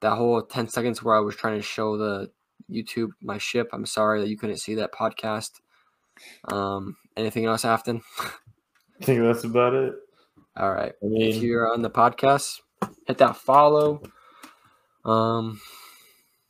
that 0.00 0.14
whole 0.14 0.40
10 0.42 0.68
seconds 0.68 1.02
where 1.02 1.16
I 1.16 1.20
was 1.20 1.34
trying 1.34 1.56
to 1.56 1.62
show 1.62 1.96
the 1.96 2.30
YouTube 2.70 3.10
my 3.20 3.38
ship, 3.38 3.68
I'm 3.72 3.84
sorry 3.84 4.20
that 4.20 4.28
you 4.28 4.36
couldn't 4.36 4.58
see 4.58 4.76
that 4.76 4.92
podcast. 4.92 5.60
Um 6.44 6.96
anything 7.16 7.46
else, 7.46 7.64
Afton? 7.64 8.02
I 8.20 9.04
think 9.04 9.22
that's 9.22 9.42
about 9.42 9.74
it. 9.74 9.94
All 10.56 10.72
right. 10.72 10.92
I 11.02 11.06
if 11.06 11.42
you're 11.42 11.72
on 11.72 11.82
the 11.82 11.90
podcast, 11.90 12.60
hit 13.08 13.18
that 13.18 13.36
follow. 13.36 14.02
Um 15.04 15.60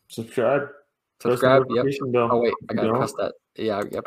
subscribe. 0.09 0.69
subscribe. 1.23 1.65
Yep. 1.71 1.87
bell. 2.13 2.29
Oh 2.31 2.43
wait, 2.43 2.53
I 2.69 2.75
gotta 2.75 2.93
press 2.93 3.15
that. 3.15 3.33
Yeah, 3.57 3.83
yeah. 3.91 4.01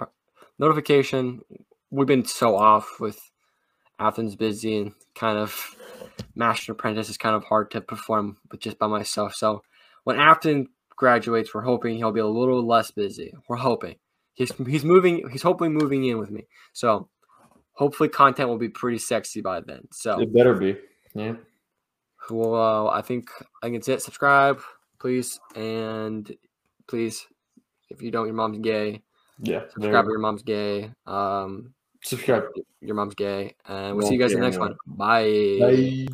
Notification. 0.60 1.42
We've 1.92 2.08
been 2.08 2.26
so 2.26 2.56
off 2.56 3.00
with 3.00 3.20
Afton's 4.00 4.36
busy 4.36 4.78
and 4.78 4.92
kind 5.16 5.38
of 5.38 5.76
Master 6.36 6.72
Apprentice 6.74 7.10
is 7.10 7.18
kind 7.18 7.36
of 7.36 7.44
hard 7.44 7.72
to 7.72 7.82
perform 7.82 8.38
with 8.52 8.62
just 8.62 8.80
by 8.80 8.88
myself. 8.88 9.34
So 9.36 9.64
when 10.04 10.20
Afton 10.20 10.68
graduates, 10.96 11.54
we're 11.54 11.62
hoping 11.62 11.98
he'll 11.98 12.12
be 12.12 12.20
a 12.20 12.28
little 12.28 12.66
less 12.66 12.92
busy. 12.92 13.34
We're 13.48 13.58
hoping 13.58 13.96
he's 14.34 14.52
he's 14.68 14.86
moving. 14.86 15.30
He's 15.30 15.44
hopefully 15.44 15.70
moving 15.70 16.06
in 16.06 16.20
with 16.20 16.32
me. 16.32 16.48
So 16.74 17.10
hopefully 17.74 18.10
content 18.10 18.50
will 18.50 18.58
be 18.58 18.70
pretty 18.70 19.00
sexy 19.00 19.42
by 19.42 19.62
then. 19.62 19.88
So 19.92 20.20
It 20.22 20.34
better 20.34 20.54
be. 20.54 20.78
Yeah. 21.14 21.34
well, 22.30 22.90
I 22.90 23.02
think 23.02 23.30
I 23.62 23.68
think 23.68 23.78
it's 23.78 23.88
it. 23.88 24.02
Subscribe, 24.02 24.62
please, 25.00 25.40
and 25.56 26.30
please, 26.88 27.26
if 27.90 28.02
you 28.02 28.12
don't, 28.12 28.26
your 28.26 28.36
mom's 28.36 28.60
gay. 28.60 29.02
Yeah. 29.40 29.64
Subscribe 29.70 30.06
your 30.06 30.20
mom's 30.20 30.44
gay. 30.44 30.92
Um. 31.06 31.74
Subscribe. 32.04 32.44
your 32.82 32.96
mom's 32.96 33.16
gay, 33.16 33.56
and 33.66 33.98
we'll 33.98 34.08
see 34.08 34.14
you 34.14 34.20
guys 34.20 34.32
in 34.34 34.40
the 34.40 34.46
next 34.46 34.60
one. 34.60 34.76
Bye. 34.86 35.58
Bye. 35.60 36.08